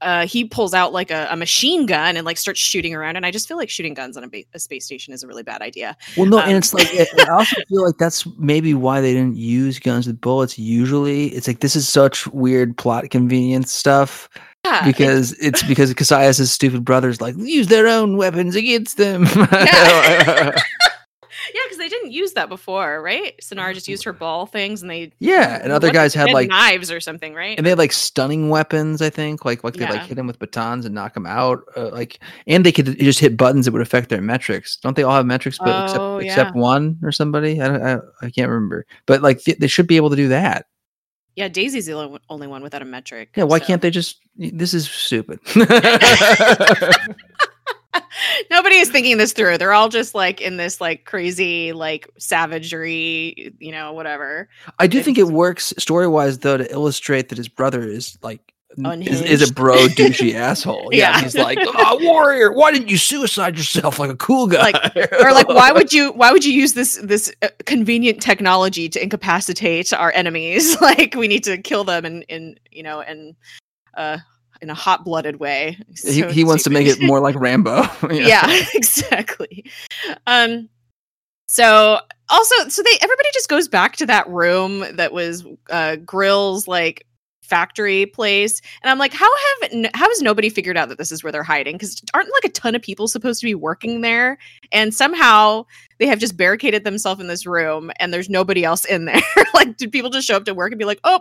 [0.00, 3.16] uh, he pulls out like a, a machine gun and like starts shooting around.
[3.16, 5.26] And I just feel like shooting guns on a, ba- a space station is a
[5.26, 5.96] really bad idea.
[6.16, 9.12] Well, no, Um, and it's like it- I also feel like that's maybe why they
[9.14, 10.58] didn't use guns with bullets.
[10.58, 14.28] Usually, it's like this is such weird plot convenience stuff
[14.64, 19.26] Yeah, because it's because Cassius' stupid brothers like use their own weapons against them.
[19.52, 20.50] Yeah.
[22.04, 23.34] yeah, didn't use that before, right?
[23.42, 26.90] Sinara just used her ball things, and they yeah, and other guys had like knives
[26.90, 27.56] or something, right?
[27.56, 29.00] and they had like stunning weapons.
[29.02, 31.60] I think like like they like hit him with batons and knock him out.
[31.76, 34.76] Uh, like and they could just hit buttons that would affect their metrics.
[34.76, 35.58] Don't they all have metrics?
[35.58, 37.60] But Oh, except except one or somebody.
[37.60, 38.86] I don't, I, I can't remember.
[39.06, 40.66] But like th- they should be able to do that.
[41.36, 43.30] yeah, Daisy's the only- only one without a metric.
[43.36, 44.18] Yeah, why so- can't they just?
[44.36, 45.38] This is stupid.
[48.50, 49.58] Nobody is thinking this through.
[49.58, 54.48] They're all just like in this like crazy like savagery, you know, whatever.
[54.78, 58.40] I do think it works story wise though to illustrate that his brother is like
[58.76, 60.88] is, is a bro douchey asshole.
[60.92, 61.20] Yeah, Yeah.
[61.22, 64.72] he's like, oh, warrior, why didn't you suicide yourself like a cool guy?
[64.72, 66.10] Like- Or like, why would you?
[66.12, 70.80] Why would you use this this uh, convenient technology to incapacitate our enemies?
[70.80, 73.36] like, we need to kill them and in you know and
[73.96, 74.18] uh
[74.64, 75.78] in a hot blooded way.
[75.88, 77.84] he, So he wants to make it more like Rambo.
[78.10, 78.42] yeah,
[78.74, 79.64] exactly.
[80.26, 80.68] Um
[81.46, 82.00] so
[82.30, 87.06] also so they everybody just goes back to that room that was uh Grill's like
[87.42, 88.62] factory place.
[88.82, 89.28] And I'm like how
[89.60, 91.78] have n- how has nobody figured out that this is where they're hiding?
[91.78, 94.38] Cuz aren't like a ton of people supposed to be working there?
[94.72, 95.66] And somehow
[95.98, 99.22] they have just barricaded themselves in this room and there's nobody else in there.
[99.52, 101.20] Like did people just show up to work and be like oh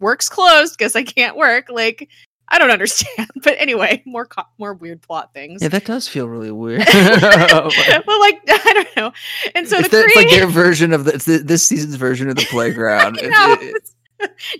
[0.00, 0.76] work's closed.
[0.76, 1.70] Guess I can't work.
[1.70, 2.10] Like
[2.52, 6.28] I don't understand but anyway more co- more weird plot things Yeah, that does feel
[6.28, 6.84] really weird.
[6.94, 9.12] well, like I don't know.
[9.56, 11.96] And so it's, the the- it's like their version of the, it's the this season's
[11.96, 13.18] version of the playground.
[13.20, 13.94] I know, it- it's-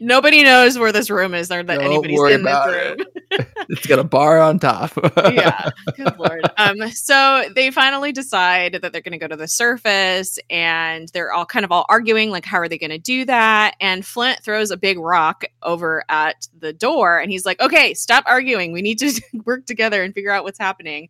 [0.01, 2.97] nobody knows where this room is, or that Don't anybody's in this room.
[3.69, 4.93] it's got a bar on top.
[5.17, 6.43] yeah, good lord.
[6.57, 11.33] Um, so they finally decide that they're going to go to the surface, and they're
[11.33, 13.77] all kind of all arguing, like, how are they going to do that?
[13.81, 18.25] And Flint throws a big rock over at the door, and he's like, "Okay, stop
[18.27, 18.73] arguing.
[18.73, 21.09] We need to work together and figure out what's happening."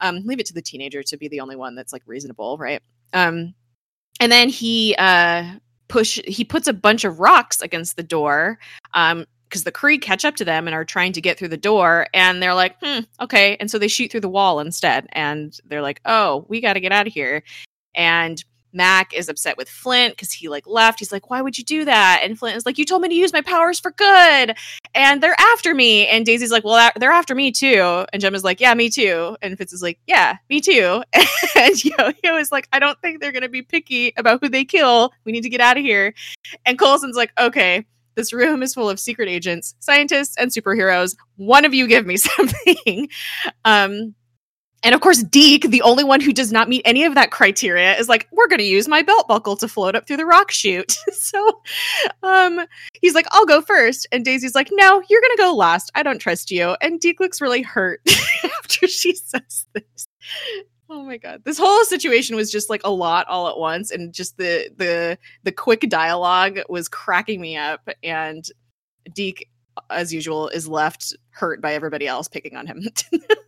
[0.00, 2.82] Um, leave it to the teenager to be the only one that's like reasonable, right?
[3.12, 3.54] Um,
[4.20, 5.44] and then he uh
[5.88, 8.58] push he puts a bunch of rocks against the door
[8.94, 11.56] um because the Kree catch up to them and are trying to get through the
[11.56, 15.56] door, and they're like, "Hmm, okay." And so they shoot through the wall instead, and
[15.66, 17.44] they're like, "Oh, we got to get out of here."
[17.94, 20.98] And Mac is upset with Flint because he like left.
[20.98, 23.14] He's like, "Why would you do that?" And Flint is like, "You told me to
[23.14, 24.56] use my powers for good,
[24.94, 28.60] and they're after me." And Daisy's like, "Well, they're after me too." And Jemma's like,
[28.60, 31.02] "Yeah, me too." And Fitz is like, "Yeah, me too."
[31.56, 35.12] and Yo-Yo is like, "I don't think they're gonna be picky about who they kill.
[35.24, 36.14] We need to get out of here."
[36.66, 41.16] And Coulson's like, "Okay." This room is full of secret agents, scientists, and superheroes.
[41.36, 43.08] One of you give me something.
[43.64, 44.14] um,
[44.84, 47.96] and of course, Deke, the only one who does not meet any of that criteria,
[47.96, 50.50] is like, we're going to use my belt buckle to float up through the rock
[50.50, 50.92] chute.
[51.12, 51.62] so
[52.22, 52.66] um,
[53.00, 54.06] he's like, I'll go first.
[54.12, 55.90] And Daisy's like, no, you're going to go last.
[55.94, 56.76] I don't trust you.
[56.82, 58.02] And Deke looks really hurt
[58.44, 60.06] after she says this.
[60.90, 61.42] Oh my god.
[61.44, 65.18] This whole situation was just like a lot all at once and just the the
[65.42, 68.44] the quick dialogue was cracking me up and
[69.14, 69.48] Deke
[69.90, 72.86] as usual is left hurt by everybody else picking on him.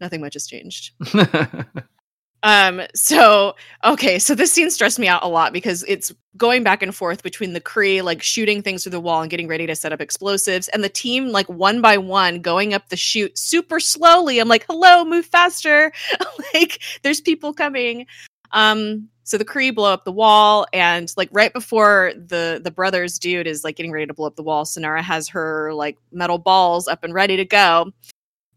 [0.00, 0.92] Nothing much has changed.
[2.42, 6.82] Um, so okay, so this scene stressed me out a lot because it's going back
[6.82, 9.74] and forth between the Kree like shooting things through the wall and getting ready to
[9.74, 13.80] set up explosives, and the team like one by one going up the chute super
[13.80, 14.38] slowly.
[14.38, 15.92] I'm like, hello, move faster.
[16.54, 18.06] like there's people coming.
[18.52, 23.18] Um, so the Kree blow up the wall, and like right before the the brothers
[23.18, 26.38] dude is like getting ready to blow up the wall, Sinara has her like metal
[26.38, 27.92] balls up and ready to go.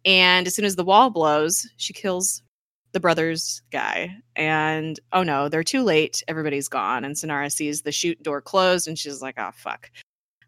[0.06, 2.42] And as soon as the wall blows, she kills
[2.92, 4.16] the brothers guy.
[4.36, 6.24] And oh no, they're too late.
[6.28, 7.04] Everybody's gone.
[7.06, 9.90] And Sinara sees the chute door closed and she's like, oh fuck.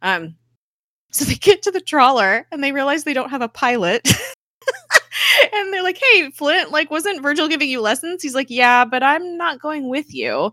[0.01, 0.35] Um
[1.11, 4.07] so they get to the trawler and they realize they don't have a pilot.
[5.53, 8.23] and they're like, hey, Flint, like, wasn't Virgil giving you lessons?
[8.23, 10.51] He's like, yeah, but I'm not going with you.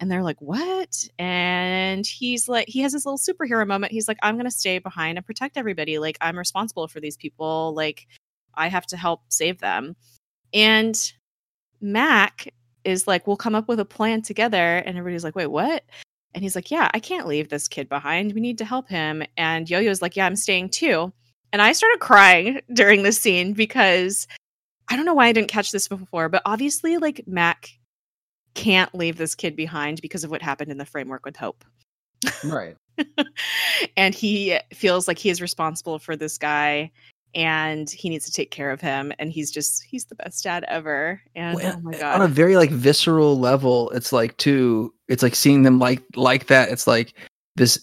[0.00, 1.08] And they're like, what?
[1.18, 3.92] And he's like, he has this little superhero moment.
[3.92, 5.98] He's like, I'm going to stay behind and protect everybody.
[5.98, 7.72] Like, I'm responsible for these people.
[7.74, 8.08] Like,
[8.54, 9.96] I have to help save them.
[10.52, 11.12] And
[11.80, 12.52] Mac
[12.84, 14.76] is like, we'll come up with a plan together.
[14.78, 15.84] And everybody's like, wait, what?
[16.34, 18.32] And he's like, yeah, I can't leave this kid behind.
[18.32, 19.22] We need to help him.
[19.36, 21.12] And Yo Yo's like, yeah, I'm staying too.
[21.52, 24.26] And I started crying during this scene because
[24.88, 27.70] I don't know why I didn't catch this before, but obviously, like, Mac
[28.54, 31.64] can't leave this kid behind because of what happened in the framework with Hope.
[32.44, 32.76] right.
[33.96, 36.90] and he feels like he is responsible for this guy
[37.34, 40.64] and he needs to take care of him and he's just he's the best dad
[40.68, 44.92] ever and well, oh my god on a very like visceral level it's like too
[45.08, 47.14] it's like seeing them like like that it's like
[47.56, 47.78] this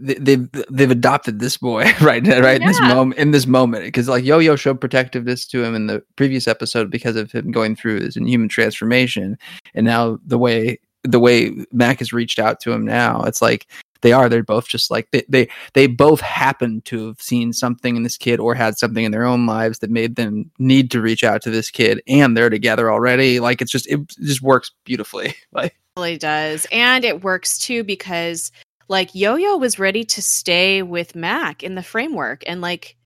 [0.00, 2.52] they've they've adopted this boy right right yeah.
[2.54, 6.02] in this moment in this moment because like yo-yo showed protectiveness to him in the
[6.16, 9.38] previous episode because of him going through his inhuman transformation
[9.74, 13.66] and now the way the way mac has reached out to him now it's like
[14.02, 17.96] they are they're both just like they, they they both happen to have seen something
[17.96, 21.00] in this kid or had something in their own lives that made them need to
[21.00, 23.40] reach out to this kid and they're together already.
[23.40, 25.34] Like it's just it just works beautifully.
[25.52, 26.66] Like it really does.
[26.70, 28.52] And it works too because
[28.88, 32.96] like yo-yo was ready to stay with mac in the framework and like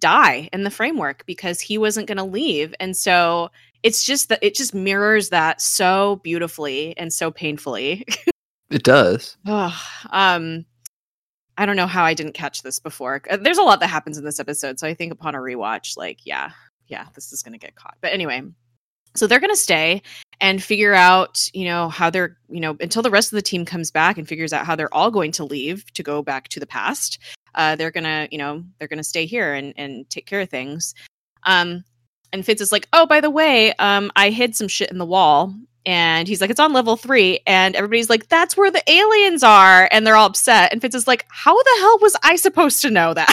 [0.00, 2.74] die in the framework because he wasn't going to leave.
[2.78, 3.50] And so
[3.82, 8.04] it's just that it just mirrors that so beautifully and so painfully
[8.70, 9.36] It does.
[10.10, 10.64] um,
[11.56, 13.22] I don't know how I didn't catch this before.
[13.30, 15.96] Uh, there's a lot that happens in this episode, so I think upon a rewatch,
[15.96, 16.50] like, yeah,
[16.88, 17.96] yeah, this is going to get caught.
[18.00, 18.42] But anyway,
[19.14, 20.02] so they're going to stay
[20.40, 23.64] and figure out, you know, how they're, you know, until the rest of the team
[23.64, 26.60] comes back and figures out how they're all going to leave to go back to
[26.60, 27.18] the past.
[27.54, 30.94] Uh, they're gonna, you know, they're gonna stay here and and take care of things.
[31.44, 31.84] Um,
[32.32, 35.06] and Fitz is like, oh, by the way, um, I hid some shit in the
[35.06, 35.54] wall
[35.86, 37.40] and he's like, it's on level three.
[37.46, 39.88] And everybody's like, that's where the aliens are.
[39.90, 40.72] And they're all upset.
[40.72, 43.28] And Fitz is like, how the hell was I supposed to know that?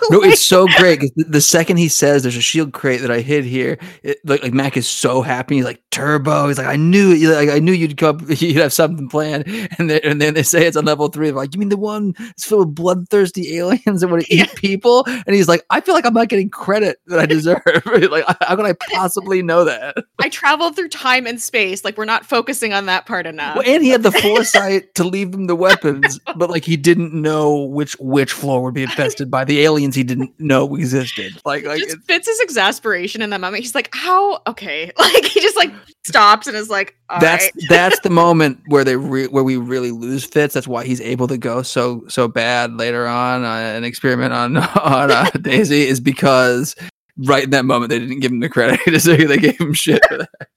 [0.10, 1.02] no, it's so great.
[1.16, 4.54] The second he says there's a shield crate that I hid here, it, like, like
[4.54, 5.56] Mac is so happy.
[5.56, 6.48] He's like, Turbo.
[6.48, 7.26] He's like, I knew it.
[7.26, 9.46] Like, I knew you'd come, you'd have something planned.
[9.78, 11.28] And then, and then they say it's on level three.
[11.28, 14.54] They're like, you mean the one that's filled with bloodthirsty aliens that want to eat
[14.56, 15.04] people?
[15.06, 17.62] And he's like, I feel like I'm not getting credit that I deserve.
[17.64, 19.96] like, how could I possibly know that?
[20.18, 21.82] I traveled through time and space.
[21.82, 23.56] Like, we're not focusing on that part enough.
[23.56, 27.12] Well, and he had the foresight to leave them the weapons, but like he didn't
[27.12, 31.40] know which which floor would be infested by the aliens he didn't know existed.
[31.44, 33.62] Like, like just Fitz his exasperation in that moment.
[33.62, 34.42] He's like, "How?
[34.46, 35.72] Okay." Like he just like
[36.04, 37.52] stops and is like, "That's right.
[37.68, 40.52] that's the moment where they re- where we really lose Fitz.
[40.52, 44.56] That's why he's able to go so so bad later on uh, an experiment on
[44.56, 46.74] on uh, Daisy is because
[47.18, 48.80] right in that moment they didn't give him the credit.
[48.84, 50.48] they gave him shit for that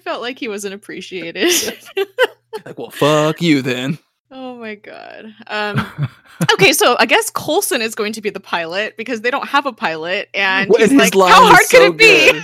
[0.00, 1.52] felt like he wasn't appreciated.
[2.64, 3.98] like, well, fuck you then.
[4.30, 5.34] Oh my god.
[5.48, 5.86] Um,
[6.52, 9.66] okay, so I guess Coulson is going to be the pilot because they don't have
[9.66, 12.40] a pilot, and well, he's like, "How hard so could it be?"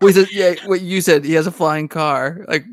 [0.00, 2.44] Wait, so, yeah, what you said he has a flying car.
[2.48, 2.64] Like,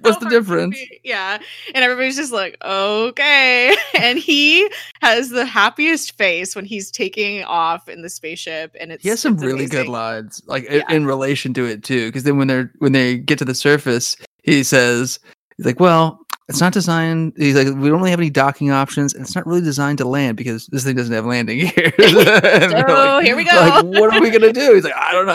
[0.00, 0.78] What's oh the difference?
[1.04, 1.38] Yeah.
[1.74, 3.76] And everybody's just like, okay.
[3.98, 4.68] And he
[5.02, 8.74] has the happiest face when he's taking off in the spaceship.
[8.78, 10.82] And it's He has some really good lines, like Yeah.
[10.90, 12.06] in relation to it too.
[12.08, 15.18] Because then when they're when they get to the surface, he says,
[15.56, 17.34] "He's like, well, it's not designed.
[17.36, 20.04] He's like, we don't really have any docking options, and it's not really designed to
[20.08, 23.88] land because this thing doesn't have landing gear." And they're here we Like, go.
[24.00, 24.74] what are we gonna do?
[24.74, 25.26] He's like, I don't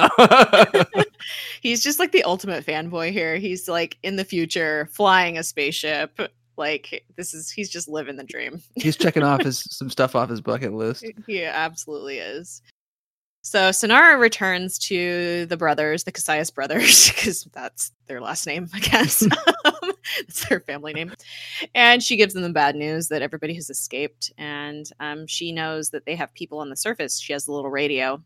[0.95, 1.03] know.
[1.61, 3.37] He's just like the ultimate fanboy here.
[3.37, 6.19] He's like in the future flying a spaceship.
[6.57, 8.61] Like this is he's just living the dream.
[8.75, 11.05] He's checking off his some stuff off his bucket list.
[11.25, 12.61] He absolutely is.
[13.45, 18.79] So Sinara returns to the brothers, the Cassius brothers, because that's their last name, I
[18.79, 19.27] guess.
[20.27, 21.13] that's her family name.
[21.75, 24.31] And she gives them the bad news that everybody has escaped.
[24.37, 27.19] And um, she knows that they have people on the surface.
[27.19, 28.21] She has the little radio.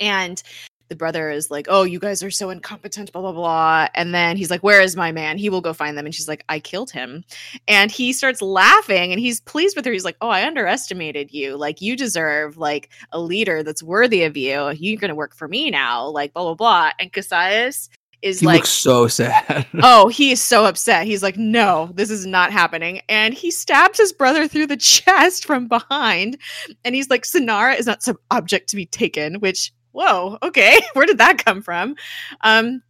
[0.00, 0.42] And
[0.88, 3.88] the brother is like, Oh, you guys are so incompetent, blah, blah, blah.
[3.94, 5.38] And then he's like, Where is my man?
[5.38, 6.06] He will go find them.
[6.06, 7.24] And she's like, I killed him
[7.66, 11.56] and he starts laughing and he's pleased with her he's like oh i underestimated you
[11.56, 15.70] like you deserve like a leader that's worthy of you you're gonna work for me
[15.70, 17.88] now like blah blah blah and cassius
[18.22, 19.66] is He like looks so sad.
[19.82, 23.98] oh he is so upset he's like no this is not happening and he stabs
[23.98, 26.38] his brother through the chest from behind
[26.84, 31.06] and he's like sinara is not some object to be taken which whoa okay where
[31.06, 31.94] did that come from
[32.42, 32.82] um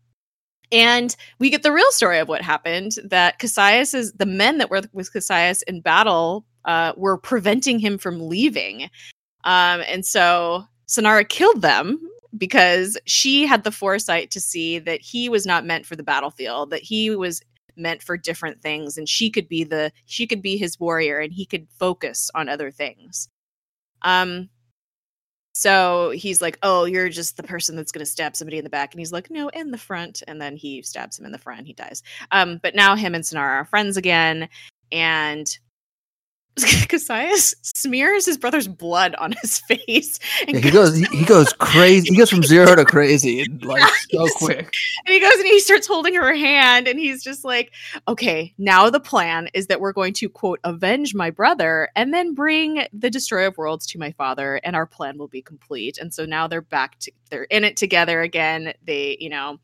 [0.72, 4.68] and we get the real story of what happened that Cassius is the men that
[4.68, 8.91] were with Cassius in battle uh, were preventing him from leaving.
[9.45, 12.01] Um, and so Sinara killed them
[12.37, 16.70] because she had the foresight to see that he was not meant for the battlefield,
[16.70, 17.41] that he was
[17.76, 21.32] meant for different things and she could be the she could be his warrior and
[21.32, 23.28] he could focus on other things.
[24.03, 24.49] Um
[25.55, 28.68] so he's like, "Oh, you're just the person that's going to stab somebody in the
[28.68, 31.39] back," and he's like, "No, in the front." And then he stabs him in the
[31.39, 32.03] front, and he dies.
[32.30, 34.51] Um, but now him and Sinara are friends again,
[34.93, 35.59] and
[36.89, 41.53] Cassius smears his brother's blood on his face, and Yeah, he goes he, he goes
[41.55, 42.09] crazy.
[42.11, 44.73] He goes from zero to crazy in, like so quick.
[45.05, 47.73] and he goes and he starts holding her hand and he's just like
[48.09, 52.35] okay now the plan is that we're going to quote avenge my brother and then
[52.35, 56.15] bring the destroyer of worlds to my father and our plan will be complete and
[56.15, 59.59] so now they're back to they're in it together again they you know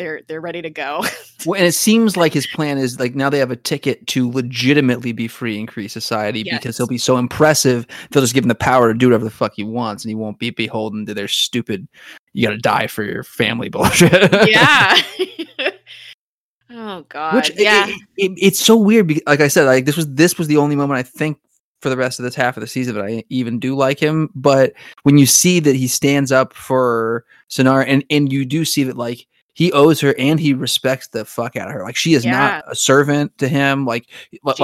[0.00, 1.04] they're they're ready to go
[1.46, 4.30] Well, and it seems like his plan is like now they have a ticket to
[4.30, 7.86] legitimately be free and create society because he'll be so impressive.
[8.10, 10.14] They'll just give him the power to do whatever the fuck he wants, and he
[10.14, 11.86] won't be beholden to their stupid
[12.32, 14.30] "you got to die for your family" bullshit.
[14.48, 15.00] yeah
[16.70, 19.06] oh god Which yeah it, it- it's so weird.
[19.06, 21.38] Because, like I said, like this was this was the only moment I think
[21.82, 24.28] for the rest of this half of the season that I even do like him.
[24.34, 28.84] But when you see that he stands up for Sinara, and and you do see
[28.84, 31.82] that like he owes her and he respects the fuck out of her.
[31.82, 32.32] Like she is Yeah.
[32.32, 33.84] not a servant to him.
[33.84, 34.08] Like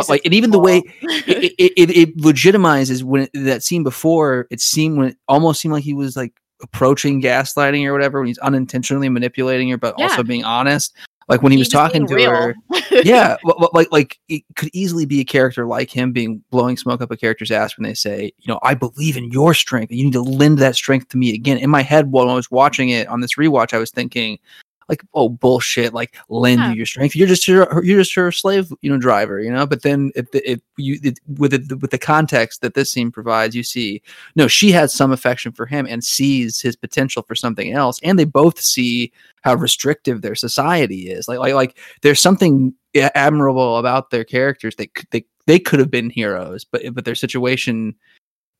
[0.08, 4.46] like and even the way it, it, it, it legitimizes when it, that scene before
[4.50, 6.32] it seemed when it almost seemed like he was like
[6.62, 10.04] approaching gaslighting or whatever when he's unintentionally manipulating her but Yeah.
[10.06, 10.96] also being honest
[11.28, 12.30] like when he, He was talking to real.
[12.30, 12.54] her
[13.04, 13.36] yeah
[13.72, 17.16] like like it could easily be a character like him being blowing smoke up a
[17.16, 20.12] character's ass when they say you know i believe in your strength and you need
[20.14, 23.06] to lend that strength to me again in my head while i was watching it
[23.08, 24.38] on this rewatch i was thinking
[24.88, 26.70] like oh bullshit like lend Yeah.
[26.70, 27.16] you your strength.
[27.16, 29.66] You're just her, you're just her slave you know driver you know?
[29.66, 33.54] But then if, if you it, with the with the context that this scene provides
[33.54, 34.02] you see
[34.36, 38.18] no she has some affection for him and sees his potential for something else and
[38.18, 39.12] they both see
[39.42, 41.28] how restrictive their society is.
[41.28, 42.74] Like like like there's something
[43.14, 47.94] admirable about their characters they they they could have been heroes but but their situation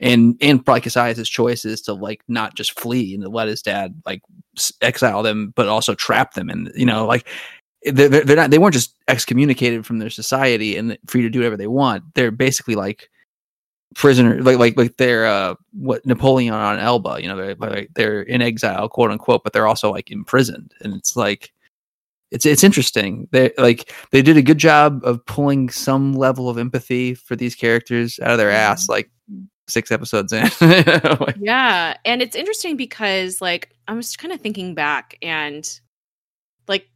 [0.01, 4.01] and and probably Cassius's choices to like not just flee and to let his dad
[4.05, 4.23] like
[4.83, 7.27] exile them but also trap them and you know like
[7.87, 11.41] they're, they're they're not they weren't just excommunicated from their society and free to do
[11.41, 12.03] whatever they want.
[12.15, 13.11] They're basically like
[13.95, 18.23] prisoner like like like they're uh what Napoleon on Elba you know they're like they're
[18.23, 20.75] in exile quote unquote but they're also like imprisoned.
[20.81, 21.53] And it's like
[22.31, 23.29] it's it's interesting.
[23.31, 27.55] They like they did a good job of pulling some level of empathy for these
[27.55, 29.11] characters out of their ass like
[29.69, 34.75] six episodes in Like, Yeah, and it's interesting because like I'm just kind of thinking
[34.75, 35.69] back and
[36.69, 36.89] like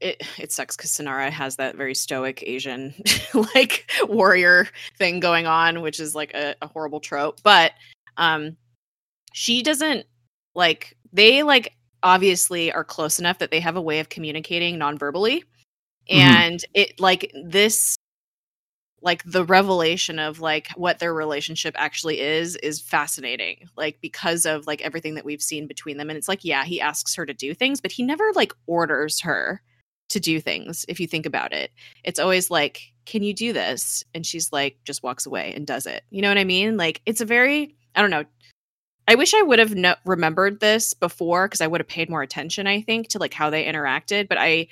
[0.00, 2.94] it it sucks because Sinara has that very stoic Asian
[3.54, 7.40] like warrior thing going on, which is like a, a horrible trope.
[7.42, 7.72] But
[8.16, 8.56] um
[9.32, 10.06] she doesn't
[10.54, 15.44] like they like obviously are close enough that they have a way of communicating non-verbally.
[16.10, 17.96] And it like this
[19.00, 24.66] like the revelation of like what their relationship actually is is fascinating like because of
[24.66, 27.32] like everything that we've seen between them and it's like yeah he asks her to
[27.32, 29.62] do things but he never like orders her
[30.08, 31.70] to do things if you think about it.
[32.04, 35.86] It's always like, "Can you do this?" and she's like just walks away and does
[35.86, 36.04] it.
[36.10, 36.76] You know what I mean?
[36.76, 38.24] Like it's a very I don't know.
[39.08, 42.22] I wish I would have no- remembered this before because I would have paid more
[42.22, 44.68] attention, I think, to like how they interacted, but I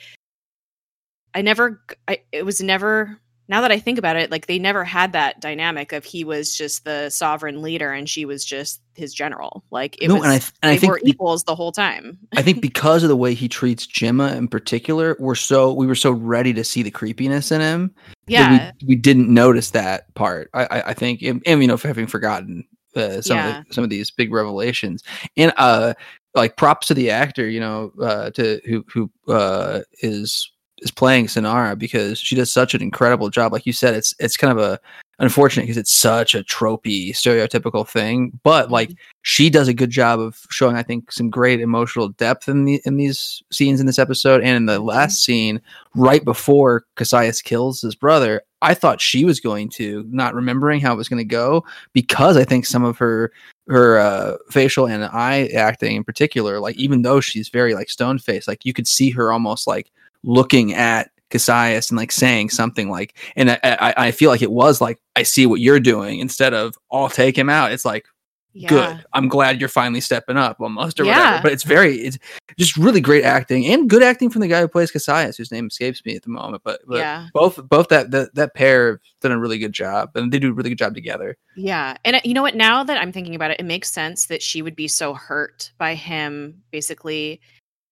[1.35, 3.19] I never I it was never
[3.49, 6.57] now that I think about it, like they never had that dynamic of he was
[6.57, 9.63] just the sovereign leader and she was just his general.
[9.71, 11.55] Like it No, was, and I th- and I they think were be- equals the
[11.55, 12.19] whole time.
[12.37, 15.95] I think because of the way he treats Jemma in particular, we're so we were
[15.95, 17.95] so ready to see the creepiness in him.
[18.27, 20.51] Yeah, we, we didn't notice that part.
[20.53, 22.67] I, I, I think, and, and, you know, for having forgotten
[22.97, 23.59] uh, some Yeah.
[23.61, 25.05] of the, some of these big revelations,
[25.37, 25.95] and uh,
[26.35, 31.27] like props to the actor, you know, uh, to who who uh is is playing
[31.27, 33.53] Sinara because she does such an incredible job.
[33.53, 34.79] Like you said, it's it's kind of a
[35.19, 38.91] unfortunate because it's such a tropey, stereotypical thing, but like
[39.23, 42.81] she does a good job of showing, I think, some great emotional depth in the
[42.85, 45.61] in these scenes in this episode and in the last scene
[45.95, 48.43] right before Cassius kills his brother.
[48.63, 52.37] I thought she was going to, not remembering how it was going to go, because
[52.37, 53.33] I think some of her
[53.69, 58.19] her uh, facial and eye acting in particular, like even though she's very like stone
[58.19, 59.91] faced, like you could see her almost like
[60.27, 64.53] looking at Cassius and like saying something like, and I, I, I feel like it
[64.53, 67.73] was like, I see what you're doing instead of I'll take him out.
[67.73, 68.05] It's like,
[68.53, 68.69] yeah.
[68.69, 69.05] good.
[69.13, 71.19] I'm glad you're finally stepping up almost or Yeah.
[71.19, 71.43] whatever.
[71.43, 72.19] But it's very, it's
[72.59, 75.67] just really great acting and good acting from the guy who plays Cassius, whose name
[75.67, 76.63] escapes me at the moment.
[76.65, 77.29] But, but Yeah.
[77.35, 80.51] both, both that, that, that pair have done a really good job and they do
[80.51, 81.37] a really good job together.
[81.55, 81.97] Yeah.
[82.05, 82.55] And uh, you know what?
[82.55, 85.71] Now that I'm thinking about it, it makes sense that she would be so hurt
[85.77, 87.41] by him basically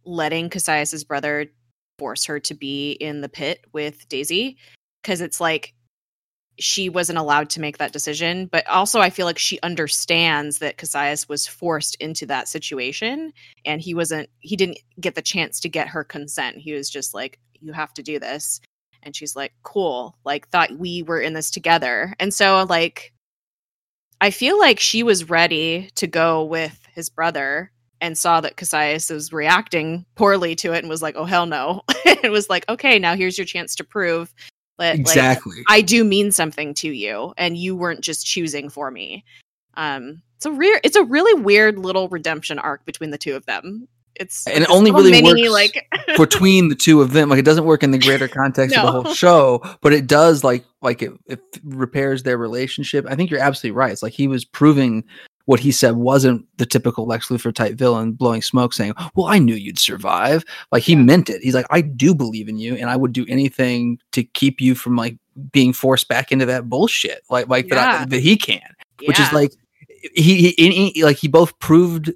[0.07, 1.47] letting Cassius's brother
[1.99, 4.57] force her to be in the pit with Daisy.
[5.03, 5.74] Cause it's like
[6.59, 8.47] she wasn't allowed to make that decision.
[8.47, 13.32] But also, I feel like she understands that Cassius was forced into that situation
[13.64, 16.59] and he wasn't, he didn't get the chance to get her consent.
[16.59, 18.61] He was just like, you have to do this.
[19.03, 20.16] And she's like, cool.
[20.24, 22.14] Like, thought we were in this together.
[22.18, 23.12] And so, like,
[24.20, 27.70] I feel like she was ready to go with his brother
[28.05, 31.80] and saw that Cassius was reacting poorly to it and was like, oh, hell no.
[32.05, 34.34] it was like, okay, now here's your chance to prove
[34.76, 35.62] that like, Exactly.
[35.68, 39.24] I do mean something to you and you weren't just choosing for me.
[39.78, 43.46] Um, it's a real, it's a really weird little redemption arc between the two of
[43.46, 43.88] them.
[44.16, 45.88] It's And it only really mini, works like
[46.18, 48.92] between the two of them like it doesn't work in the greater context of the
[48.92, 53.40] whole show but it does like like it, it repairs their relationship i think you're
[53.40, 55.02] absolutely right it's like he was proving
[55.47, 59.38] what he said wasn't the typical lex luthor type villain blowing smoke saying well i
[59.38, 60.45] knew you'd survive.
[60.72, 61.01] Like he Yeah.
[61.01, 61.42] meant it.
[61.42, 64.74] He's like i do believe in you and i would do anything to keep you
[64.74, 65.18] from like
[65.53, 68.62] being forced back into that bullshit like like that, I, that he can.
[69.07, 69.53] Which is like
[70.14, 72.12] he, he, he like he both proved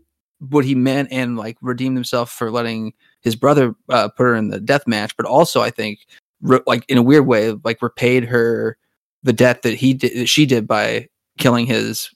[0.50, 4.48] what he meant and like redeemed himself for letting his brother uh, put her in
[4.50, 6.06] the death match, but also I think
[6.40, 8.76] re- like in a weird way like repaid her
[9.24, 11.08] the debt that he did that she did by
[11.38, 12.10] killing his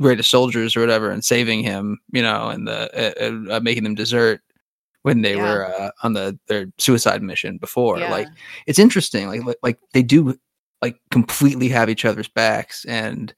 [0.00, 3.94] greatest soldiers or whatever and saving him, you know, and the uh, uh, making them
[3.94, 4.40] desert
[5.02, 5.42] when they Yeah.
[5.42, 7.98] were uh, on the their suicide mission before.
[7.98, 8.10] Yeah.
[8.10, 8.28] Like
[8.66, 10.36] it's interesting, like, like like they do
[10.82, 13.34] like completely have each other's backs, and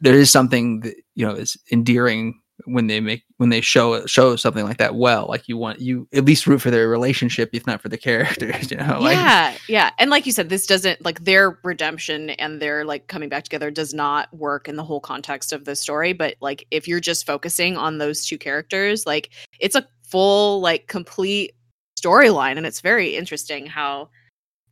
[0.00, 4.36] there is something that you know is endearing when they make when they show show
[4.36, 7.66] something like that well like you want you at least root for their relationship if
[7.66, 9.90] not for the characters you know like yeah yeah.
[9.98, 13.70] And like you said this doesn't like their redemption and their like coming back together
[13.70, 16.12] does not work in the whole context of the story.
[16.12, 20.86] But like if you're just focusing on those two characters like it's a full like
[20.86, 21.54] complete
[22.00, 22.56] storyline.
[22.56, 24.10] And it's very interesting how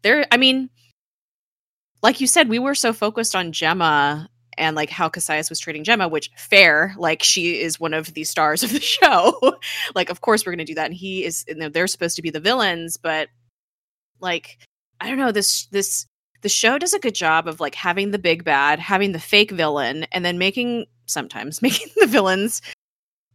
[0.03, 0.69] they're i mean
[2.03, 4.27] like you said we were so focused on jemma
[4.59, 8.25] and like how Cassius was treating Jemma, which fair, like she is one of the
[8.25, 9.39] stars of the show.
[9.95, 10.87] like, of course we're gonna do that.
[10.87, 13.29] And he is know, they're supposed to be the villains, but
[14.21, 14.59] like
[15.01, 16.07] I don't know, this this
[16.43, 19.51] the show does a good job of like having the big bad, having the fake
[19.51, 22.63] villain, and then making sometimes making the villains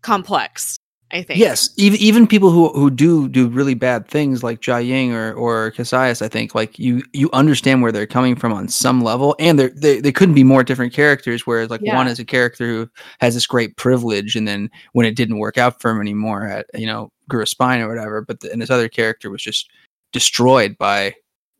[0.02, 0.78] complex.
[1.12, 1.40] I think.
[1.40, 5.72] yes even even people who who do do really bad things like Jiaying or or
[5.72, 9.58] Cassius I think like you you understand where they're coming from on some level and
[9.58, 11.96] they're, they they couldn't be more different characters whereas like Yeah.
[11.96, 12.90] one is a character who
[13.20, 16.66] has this great privilege and then when it didn't work out for him anymore at
[16.74, 19.70] you know grew a spine or whatever but the, and this other character was just
[20.12, 21.14] destroyed by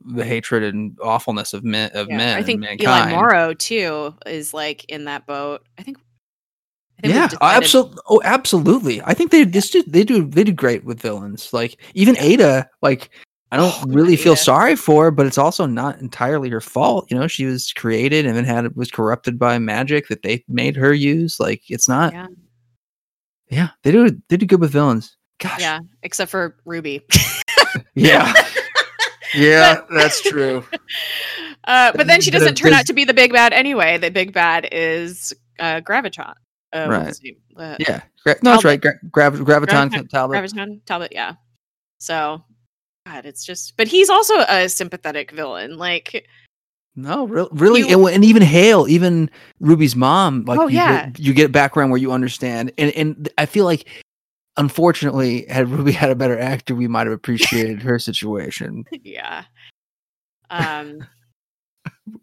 [0.06, 3.12] the hatred and awfulness of men of Yeah, men I think Eli.
[3.12, 5.66] Morrow too is like in that boat.
[5.78, 5.98] I think.
[7.04, 7.98] Yeah, absolutely.
[8.08, 9.02] Oh, absolutely.
[9.04, 11.54] I think they this do, they do they do great with villains.
[11.54, 13.12] Like even Ada, like
[13.52, 17.10] I don't Oh, really feel sorry for, her, but it's also not entirely her fault.
[17.12, 20.76] You know, she was created and then had was corrupted by magic that they made
[20.76, 21.40] her use.
[21.40, 22.14] Like it's not.
[22.14, 22.28] Yeah.
[23.50, 25.16] Yeah, they do they do good with villains.
[25.40, 25.62] Gosh.
[25.62, 27.06] Yeah, except for Ruby.
[27.96, 28.34] Yeah.
[29.36, 30.64] Yeah, that's true.
[31.66, 33.98] Uh, but then she doesn't turn out to be the big bad anyway.
[33.98, 36.34] The big bad is uh, Graviton.
[36.74, 37.20] Uh, Right.
[37.56, 38.80] Uh, Yeah, Gra- no, that's right.
[38.82, 40.38] Gra- Grav- Graviton Graviton- Talbot.
[40.38, 41.12] Graviton Talbot.
[41.14, 41.36] Yeah.
[42.00, 42.44] So,
[43.06, 43.76] God, it's just.
[43.78, 45.78] But he's also a sympathetic villain.
[45.78, 46.28] Like,
[46.96, 51.06] No, re- really, You- and even Hale, even Ruby's mom, like Oh, you yeah.
[51.10, 53.88] get, you get background where you understand, and and I feel like,
[54.58, 58.84] unfortunately, had Ruby had a better actor, we might have appreciated her situation.
[59.04, 59.46] yeah.
[60.50, 61.00] Um.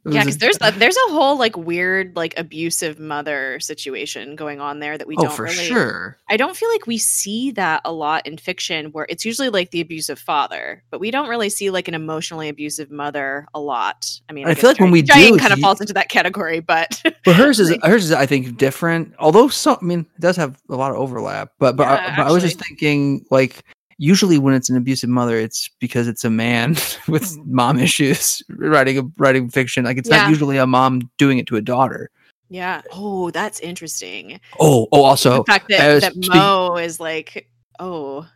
[0.07, 4.81] Yeah, because there's a, there's a whole like weird like abusive mother situation going on
[4.81, 5.65] there that we oh don't for really.
[5.65, 6.19] sure.
[6.29, 9.71] I don't feel like we see that a lot in fiction, where it's usually like
[9.71, 14.11] the abusive father, but we don't really see like an emotionally abusive mother a lot.
[14.29, 16.61] I mean, I feel like when we Jiaying do, kind of falls into that category,
[16.61, 19.15] but But hers is hers is I think different.
[19.19, 21.53] Although some, I mean, it does have a lot of overlap.
[21.59, 23.65] But but, I, but I was just thinking like.
[23.99, 26.77] Usually, when it's an abusive mother, it's because it's a man
[27.09, 29.85] with mom issues writing a writing fiction.
[29.85, 30.23] Like it's Yeah.
[30.23, 32.11] not usually a mom doing it to a daughter.
[32.49, 32.83] yeah.
[32.93, 34.41] Oh, that's interesting.
[34.61, 37.49] Oh, oh, also, the fact that, was that speak- Mo is like,
[37.81, 38.27] oh,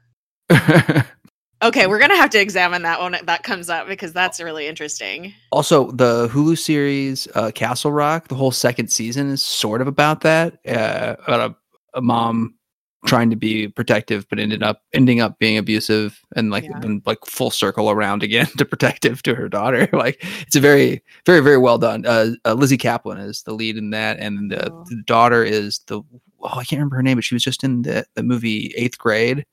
[1.63, 5.33] okay, we're gonna have to examine that when that comes up because that's really interesting.
[5.53, 8.29] also the Hulu series uh, Castle Rock.
[8.29, 10.59] The whole second season is sort of about that.
[10.67, 11.51] Uh, about
[11.95, 12.55] a, a mom
[13.07, 16.79] trying to be protective, but ended up ending up being abusive, and like Yeah.
[16.81, 19.89] then like full circle around again to protective to her daughter.
[19.93, 22.05] like it's a very, very, very well done.
[22.07, 24.85] Uh, uh, Lizzy Caplan is the lead in that, and the, Oh.
[24.89, 27.83] the daughter is the oh I can't remember her name, but she was just in
[27.83, 29.47] the the movie Eighth Grade.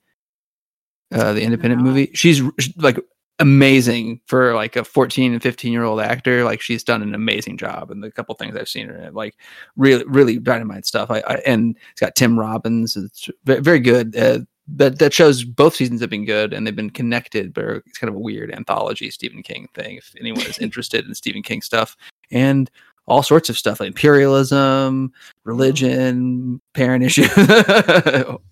[1.13, 2.09] Uh, the independent movie.
[2.15, 2.41] She's
[2.77, 2.97] like
[3.39, 6.43] amazing for like a 14 and 15 year old actor.
[6.43, 9.13] Like she's done an amazing job and the couple things I've seen her in.
[9.13, 9.35] Like
[9.75, 11.11] really, really dynamite stuff.
[11.11, 12.95] I, I and it's got Tim Robbins.
[12.95, 14.15] It's very good.
[14.15, 17.97] Uh, that that shows both seasons have been good and they've been connected, but it's
[17.97, 19.97] kind of a weird anthology Stephen King thing.
[19.97, 21.95] If anyone is interested in Stephen King stuff
[22.31, 22.69] and
[23.07, 25.13] all sorts of stuff like imperialism,
[25.43, 27.27] religion, parent issue,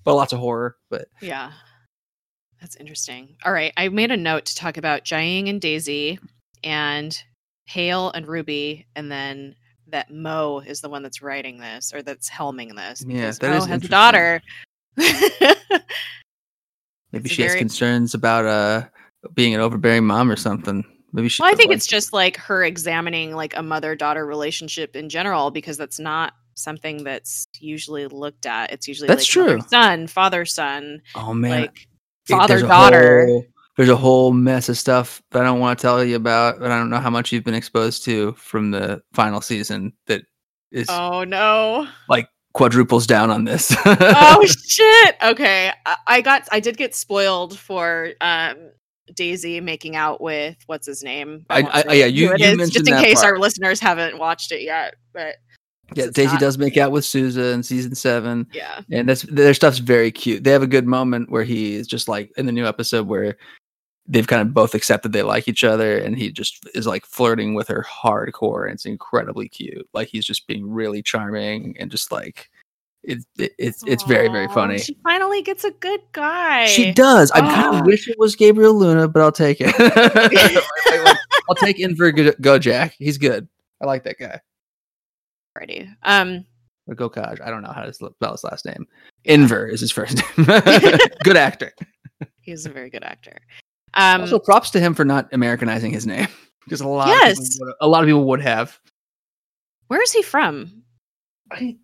[0.05, 1.51] well, lots of horror, but Yeah.
[2.63, 3.35] That's interesting.
[3.43, 3.73] All right.
[3.75, 6.17] I made a note to talk about Jiaying and Daisy
[6.63, 7.15] and
[7.65, 9.55] Hale and Ruby, and then
[9.89, 13.03] that Mo is the one that's writing this or that's helming this.
[13.05, 14.41] Yeah, because that Mo is has a daughter.
[14.97, 15.11] maybe
[17.11, 18.83] It's she has concerns about uh
[19.33, 20.85] being an overbearing mom or something.
[21.11, 21.43] Maybe she.
[21.43, 25.09] well, I think like- it's just like her examining like a mother daughter relationship in
[25.09, 28.71] general because that's not something that's usually looked at.
[28.71, 29.59] It's usually That's like true.
[29.67, 31.87] son, father son, oh man, like
[32.29, 33.25] it- there's father daughter.
[33.27, 33.45] whole-
[33.77, 36.69] there's a whole mess of stuff that I don't want to tell you about, but
[36.69, 40.21] I don't know how much you've been exposed to from the final season that
[40.71, 41.87] is Oh no.
[42.07, 43.75] Like quadruples down on this.
[43.85, 48.57] oh shit okay I, I got i did get spoiled for um
[49.15, 52.45] daisy making out with what's his name I- won't I- yeah, who you- it you
[52.57, 55.37] mentioned just in that case our listeners haven't watched it yet but
[55.95, 58.47] yeah, Daisy not- does make out with Sousa in season seven.
[58.53, 60.43] yeah and that's their stuff's very cute.
[60.43, 63.37] They have a good moment where he is just like in the new episode where
[64.05, 67.53] they've kind of both accepted they like each other, and he just is like flirting
[67.53, 69.87] with her hardcore, and it's incredibly cute.
[69.93, 72.49] Like he's just being really charming and just like
[73.03, 74.77] it's it, it's it's very very funny.
[74.77, 77.31] she finally gets a good guy She does.
[77.31, 79.73] I kind of wish it was Gabriel Luna, but I'll take it.
[81.49, 82.93] I'll take Enver Go- Gojak.
[82.97, 83.47] He's good.
[83.81, 84.39] I like that guy.
[85.55, 85.89] Already.
[86.03, 86.45] um
[86.87, 87.41] Or Gokaj.
[87.41, 88.85] I don't know how to spell his last name.
[89.25, 90.45] Enver is his first name.
[91.23, 91.71] good actor.
[92.41, 93.37] he's a very good actor
[93.95, 96.27] um also, props to him for not Americanizing his name
[96.65, 97.37] because a lot of Yes.
[97.57, 98.79] people would, a lot of people would have.
[99.87, 100.83] where is he from
[101.51, 101.77] I,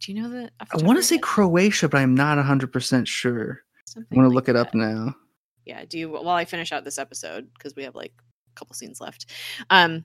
[0.00, 1.18] do you know that the I want to say?
[1.18, 3.62] Croatia, but I'm not hundred percent sure.
[3.86, 5.14] Something gonna like look it up now.
[5.64, 8.74] yeah do you while i finish out this episode because we have like a couple
[8.74, 9.26] scenes left
[9.70, 10.04] um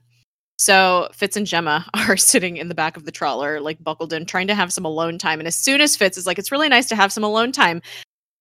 [0.58, 4.26] so fitz and jemma are sitting in the back of the trawler like buckled in
[4.26, 5.40] trying to have some alone time.
[5.40, 7.82] And as soon as fitz is like it's really nice to have some alone time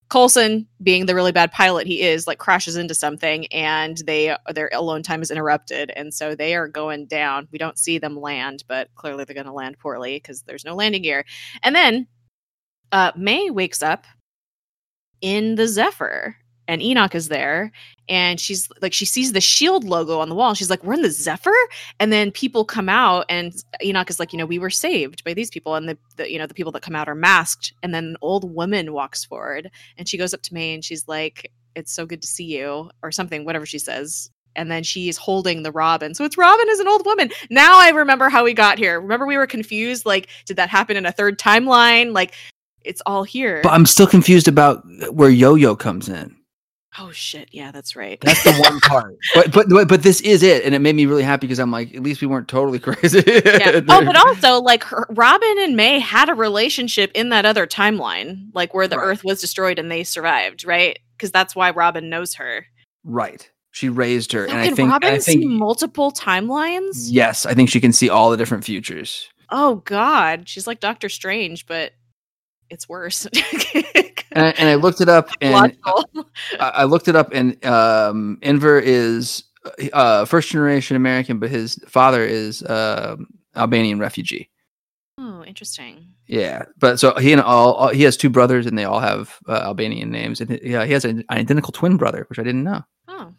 [0.10, 4.70] coulson being the really bad pilot he is like crashes into something and they their
[4.74, 5.92] alone time is interrupted.
[5.96, 7.48] And so they are going down.
[7.52, 10.76] We don't see them land but clearly they're going to land poorly because there's no
[10.76, 11.26] landing gear.
[11.64, 12.08] And then
[12.92, 14.06] uh may wakes up
[15.22, 16.36] in the Zephyr
[16.68, 17.72] and Enoch is there
[18.10, 20.94] and she's like she sees the shield logo on the wall and she's like we're
[20.94, 21.52] in the Zephyr
[22.00, 23.54] and then people come out and
[23.84, 26.38] Enoch is like you know we were saved by these people and the, the you
[26.38, 29.70] know the people that come out are masked and then an old woman walks forward
[29.98, 32.90] and she goes up to May and she's like it's so good to see you
[33.02, 36.14] or something whatever she says and then she's holding the Robin.
[36.14, 37.32] So it's Robin as an old woman.
[37.50, 39.02] Now I remember how we got here.
[39.02, 42.14] Remember we were confused like did that happen in a third timeline?
[42.14, 42.34] Like
[42.84, 43.62] it's all here.
[43.64, 46.36] But I'm still confused about where Yo Yo comes in.
[47.00, 47.50] Oh shit!
[47.52, 48.20] Yeah, that's right.
[48.22, 49.16] That's the one part.
[49.34, 51.94] But but but this is it, and it made me really happy because I'm like,
[51.96, 53.24] at least we weren't totally crazy.
[53.26, 53.80] yeah.
[53.90, 58.50] Oh, but also like her, Robin and May had a relationship in that other timeline,
[58.54, 59.06] like where the Right.
[59.08, 61.00] Earth was destroyed and they survived, right?
[61.18, 62.66] Because that's why Robin knows her.
[63.04, 63.50] right.
[63.72, 67.08] She raised her, So and I can think Robin I think see multiple timelines?
[67.10, 69.28] yes, I think she can see all the different futures.
[69.50, 71.92] Oh God, she's like Doctor Strange, but
[72.74, 73.28] it's worse.
[74.36, 78.40] And I, and I looked it up, and I, I looked it up, and um,
[78.42, 79.44] Enver is
[79.94, 84.50] uh, first generation American, but his father is um Albanian refugee.
[85.20, 86.08] oh, interesting.
[86.26, 89.38] Yeah, but so he and all, all he has two brothers, and they all have
[89.48, 92.64] uh, Albanian names, and he- yeah, he has an identical twin brother, which I didn't
[92.64, 92.82] know.
[93.08, 93.32] Oh,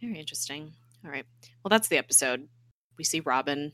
[0.00, 0.72] very interesting.
[1.04, 1.26] All right.
[1.62, 2.48] Well, that's the episode.
[2.96, 3.72] We see Robin.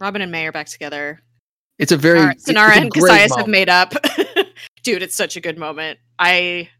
[0.00, 1.20] Robin and May are back together.
[1.78, 3.92] It's a very Sinara, it's and Cassius have made up.
[4.82, 5.98] Dude, it's such a good moment.
[6.18, 6.70] I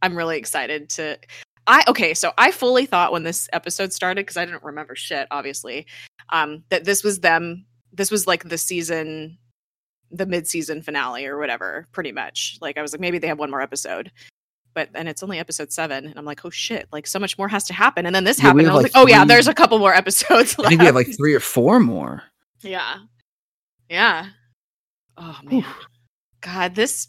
[0.00, 1.18] I'm really excited to
[1.66, 5.28] I okay, so I fully thought when this episode started because I didn't remember shit
[5.30, 5.86] obviously.
[6.30, 9.38] Um that this was them this was like the season
[10.10, 12.58] the mid-season finale or whatever, pretty much.
[12.60, 14.10] Like I was like maybe they have one more episode.
[14.74, 17.46] But and it's only episode 7 and I'm like, "Oh shit, like so much more
[17.46, 18.68] has to happen." And then this Yeah, happened.
[18.70, 20.94] I was like, like, "Oh yeah, there's a couple more episodes I think we have
[20.94, 22.22] like three or four more.
[22.62, 22.98] Yeah.
[23.92, 24.28] Yeah.
[25.18, 25.60] Oh man.
[25.60, 25.86] Oof.
[26.40, 27.08] God, this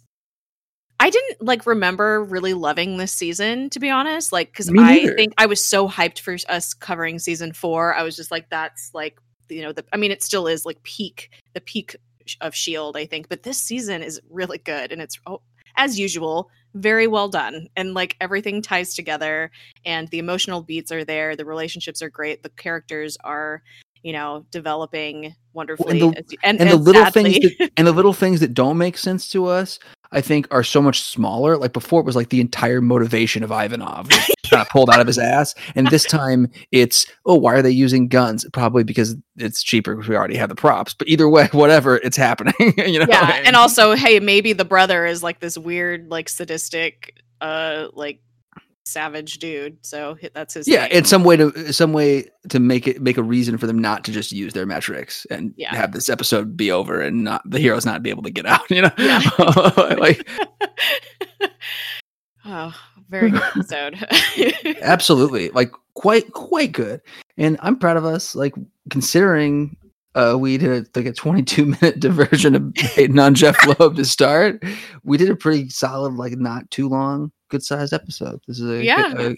[0.99, 5.33] I didn't like remember really loving this season to be honest, like cuz I think
[5.37, 7.95] I was so hyped for us covering season 4.
[7.95, 10.83] I was just like that's like you know, the I mean it still is like
[10.83, 11.95] peak the peak
[12.41, 15.41] of Shield, I think, but this season is really good and it's oh,
[15.77, 19.51] as usual very well done and like everything ties together
[19.85, 23.61] and the emotional beats are there the relationships are great the characters are
[24.03, 27.87] you know developing wonderfully the- as you- and, and the little sadly- things that, and
[27.87, 29.79] the little things that don't make sense to us
[30.11, 31.57] i think are so much smaller.
[31.57, 34.09] Like before it was like the entire motivation of ivanov
[34.49, 37.71] kind of pulled out of his ass and this time it's oh why are they
[37.71, 38.45] using guns?
[38.53, 42.17] Probably because it's cheaper because we already have the props but either way whatever it's
[42.17, 46.29] happening you know yeah and also hey maybe the brother is like this weird like
[46.29, 48.19] sadistic uh like
[48.93, 53.01] savage dude so that's his yeah it's some way to some way to make it
[53.01, 55.75] make a reason for them not to just use their metrics and Yeah.
[55.75, 58.61] have this episode be over and not the heroes not be able to get out
[58.69, 58.91] you know?
[58.97, 59.21] Yeah.
[59.99, 60.27] like
[62.45, 62.73] oh
[63.09, 63.95] very good episode.
[64.81, 67.01] Absolutely like quite quite good.
[67.37, 68.53] And i'm proud of us like
[68.89, 69.75] considering
[70.15, 74.05] uh we did a, like a 22 minute diversion of Peyton on jeph loeb to
[74.05, 74.63] start.
[75.03, 78.83] We did a pretty solid like not too long good sized episode this is a,
[78.83, 79.13] Yeah.
[79.17, 79.37] Uh, a-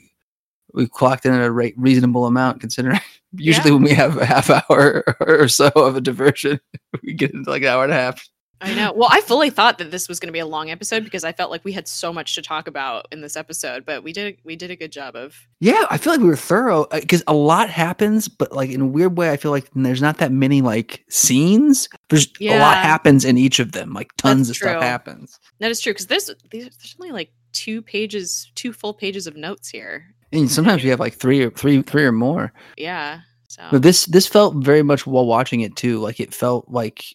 [0.73, 2.99] we clocked in at a rate reasonable amount considering
[3.33, 3.73] usually Yeah.
[3.75, 6.59] when we have a half hour or so of a diversion
[7.03, 8.27] we get into like an hour and a half
[8.61, 8.93] I know.
[8.95, 11.33] Well, I fully thought that this was going to be a long episode because I
[11.33, 14.37] felt like we had so much to talk about in this episode, but we did
[14.45, 17.21] we did a good job of Yeah, I feel like we were thorough uh, because
[17.27, 20.31] a lot happens, but like in a weird way, I feel like there's not that
[20.31, 21.89] many like scenes.
[22.09, 23.91] There's a lot happens in each of them.
[23.91, 25.37] Like tons That's of stuff happens.
[25.59, 29.35] That is true because there's these there's only like two pages, two full pages of
[29.35, 30.05] notes here.
[30.31, 32.53] And sometimes we have like three or three, three or more.
[32.77, 33.21] Yeah.
[33.47, 35.99] So But this this felt very much while watching it too.
[35.99, 37.05] Like it felt like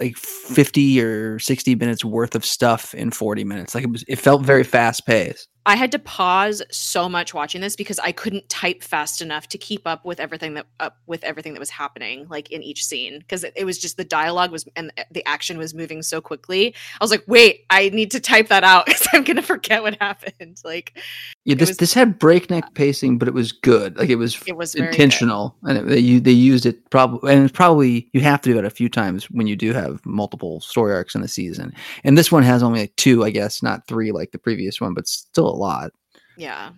[0.00, 3.74] like 50 or 60 minutes worth of stuff in 40 minutes.
[3.74, 5.48] Like it was it felt very fast paced.
[5.64, 9.58] I had to pause so much watching this because I couldn't type fast enough to
[9.58, 13.20] keep up with everything that up with everything that was happening like in each scene
[13.20, 16.74] because it, it was just the dialogue was and the action was moving so quickly.
[17.00, 19.96] I was like, wait, I need to type that out because I'm gonna forget what
[20.00, 20.60] happened.
[20.64, 20.98] Like
[21.44, 23.96] Yeah, this was- this had breakneck pacing, but it was good.
[23.96, 24.94] Like it was it was very good.
[24.94, 28.58] intentional, and it, they they used it probably, and it's probably you have to do
[28.58, 31.72] it a few times when you do have multiple story arcs in a season.
[32.02, 34.94] And this one has only like two, I guess, not three like the previous one,
[34.94, 35.92] but still a lot.
[36.36, 36.70] Yeah.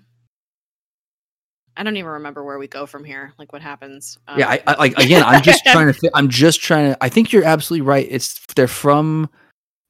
[1.76, 3.32] I don't even remember where we go from here.
[3.38, 4.18] Like what happens.
[4.36, 5.24] yeah, I, Um, I like again.
[5.24, 5.92] I'm just trying to.
[6.00, 6.98] Fi- I'm just trying to.
[7.02, 8.06] I think you're absolutely right.
[8.08, 9.28] It's they're from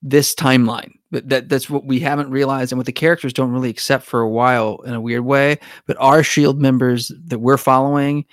[0.00, 3.70] this timeline, but that that's what we haven't realized, and what the characters don't really
[3.70, 5.58] accept for a while in a weird way.
[5.86, 8.24] But our Shield members that we're following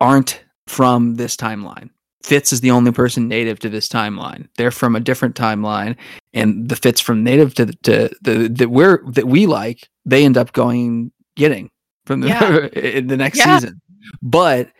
[0.00, 1.90] aren't from this timeline.
[2.22, 4.48] Fitz is the only person native to this timeline.
[4.56, 5.96] They're from a different timeline,
[6.32, 10.24] and the Fitz from native to the, to the that we're that we like, they
[10.24, 11.70] end up going getting
[12.06, 12.66] from the Yeah.
[12.74, 13.58] in the next Yeah.
[13.58, 13.80] season.
[14.22, 14.70] But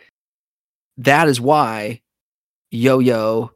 [0.99, 2.01] that is why
[2.71, 3.51] Yo Yo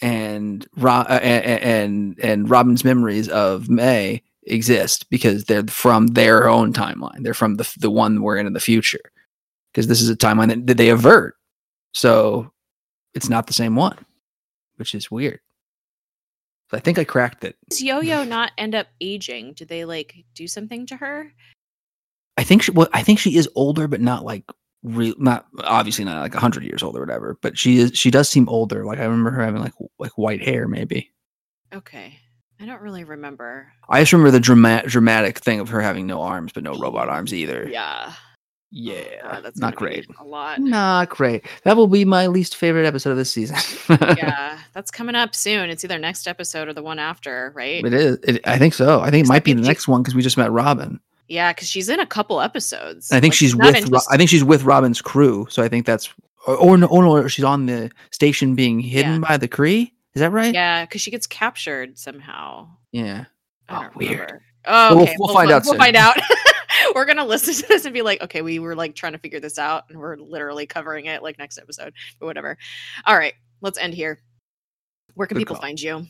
[0.00, 6.48] and Ro- uh, and, and and Robin's memories of May exist because they're from their
[6.48, 7.22] own timeline.
[7.22, 9.00] They're from the the one we're in in the future
[9.72, 11.34] because this is a timeline that, that they avert.
[11.94, 12.51] So
[13.14, 13.98] it's not the same one,
[14.76, 15.40] which is weird.
[16.72, 17.56] I think I cracked it.
[17.68, 19.52] Does Yo-Yo not end up aging?
[19.54, 21.32] Do they like do something to her?
[22.38, 24.44] I think she, well, I think she is older, but not like
[24.82, 27.38] real, not obviously not like hundred years old or whatever.
[27.42, 28.86] But she is, she does seem older.
[28.86, 31.10] Like I remember her having like like white hair, maybe.
[31.74, 32.18] Okay.
[32.58, 33.72] I don't really remember.
[33.88, 37.08] I just remember the dramatic dramatic thing of her having no arms, but no robot
[37.08, 37.68] arms either.
[37.68, 38.12] Yeah.
[38.74, 40.06] Oh, yeah, God, that's not great.
[40.18, 40.58] A lot.
[40.58, 41.44] Not great.
[41.64, 43.56] That will be my least favorite episode of this season.
[44.16, 45.68] yeah, that's coming up soon.
[45.68, 47.84] It's either next episode or the one after, right?
[47.84, 48.16] it is.
[48.22, 49.00] It, I think so.
[49.00, 50.98] I think it might be the next one because we just met Robin.
[51.28, 53.10] Yeah, because she's in a couple episodes.
[53.10, 53.90] And I think Like, she's with.
[53.90, 55.46] Ro- I think she's with Robin's crew.
[55.50, 56.08] So I think that's.
[56.46, 59.92] Or, or no, or no, she's on the station being hidden by the Kree.
[60.14, 60.52] Is that right?
[60.52, 62.68] yeah, because she gets captured somehow.
[62.90, 63.26] Yeah.
[63.68, 64.12] Oh, weird.
[64.12, 64.42] remember.
[64.66, 65.16] Oh, Well, we'll- okay.
[65.18, 65.78] we'll find out We'll soon.
[65.80, 66.16] find out.
[66.94, 69.40] we're gonna listen to this and be like, okay, we were like trying to figure
[69.40, 72.56] this out, and we're literally covering it like next episode, but whatever.
[73.06, 74.20] All right, let's end here.
[75.14, 75.62] Where can Good people call.
[75.62, 76.06] find you?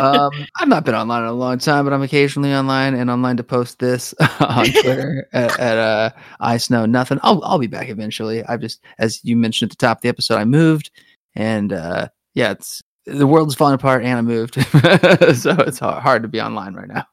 [0.00, 3.36] um, I've not been online in a long time, but I'm occasionally online and online
[3.36, 6.10] to post this on Twitter at, at uh,
[6.40, 7.20] I Snow Nothing.
[7.22, 8.44] I'll I'll be back eventually.
[8.44, 10.90] I've just, as you mentioned at the top of the episode, I moved,
[11.36, 16.22] and uh, yeah, it's the world's falling apart, and I moved, so it's hard, hard
[16.22, 17.06] to be online right now.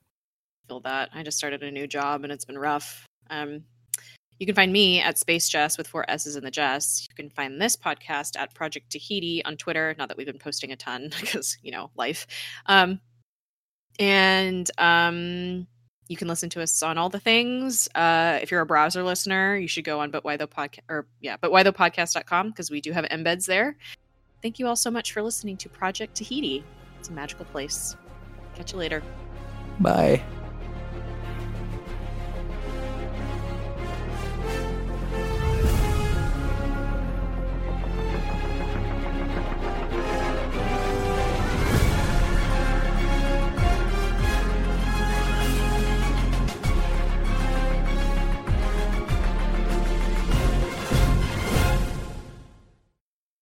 [0.72, 1.10] Feel that.
[1.14, 3.06] I just started a new job and it's been rough.
[3.30, 3.65] Um,
[4.39, 7.06] you can find me at Space Jess with four S's in the Jess.
[7.10, 9.93] You can find this podcast at Project Tahiti on Twitter.
[9.98, 12.26] Not that we've been posting a ton because, you know, life.
[12.68, 13.02] Um,
[13.99, 15.68] and um,
[16.07, 17.89] you can listen to us on all the things.
[17.93, 21.06] Uh, if you're a browser listener, you should go on But Why the Podcast or
[21.19, 23.76] yeah, But Why the Podcast.com because we do have embeds there.
[24.41, 26.64] Thank you all so much for listening to Project Tahiti.
[26.98, 27.98] It's a magical place.
[28.56, 29.03] Catch you later.
[29.81, 30.23] Bye.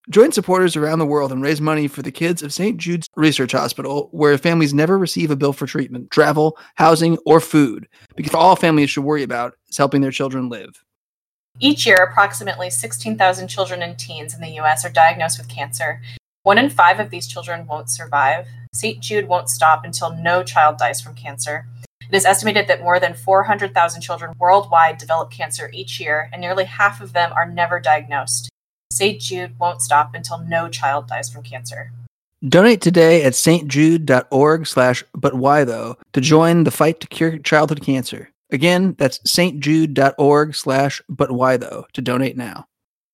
[0.10, 2.78] Join supporters around the world and raise money for the kids of St.
[2.78, 7.88] Jude's Research Hospital, where families never receive a bill for treatment, travel, housing, or food.
[8.16, 10.84] Because all families should worry about is helping their children live.
[11.60, 14.84] Each year, approximately 16,000 children and teens in the U.S.
[14.84, 16.02] are diagnosed with cancer.
[16.42, 18.48] One in five of these children won't survive.
[18.74, 19.00] St.
[19.02, 21.68] Jude won't stop until no child dies from cancer.
[22.02, 26.66] It is estimated that more than 400,000 children worldwide develop cancer each year, and nearly
[26.66, 28.50] half of them are never diagnosed.
[28.92, 29.22] St.
[29.22, 31.92] Jude won't stop until no child dies from cancer.
[32.48, 37.82] Donate today at stjude.org slash but why though to join the fight to cure childhood
[37.82, 38.30] cancer.
[38.50, 42.66] Again, that's stjude.org slash but why though to donate now.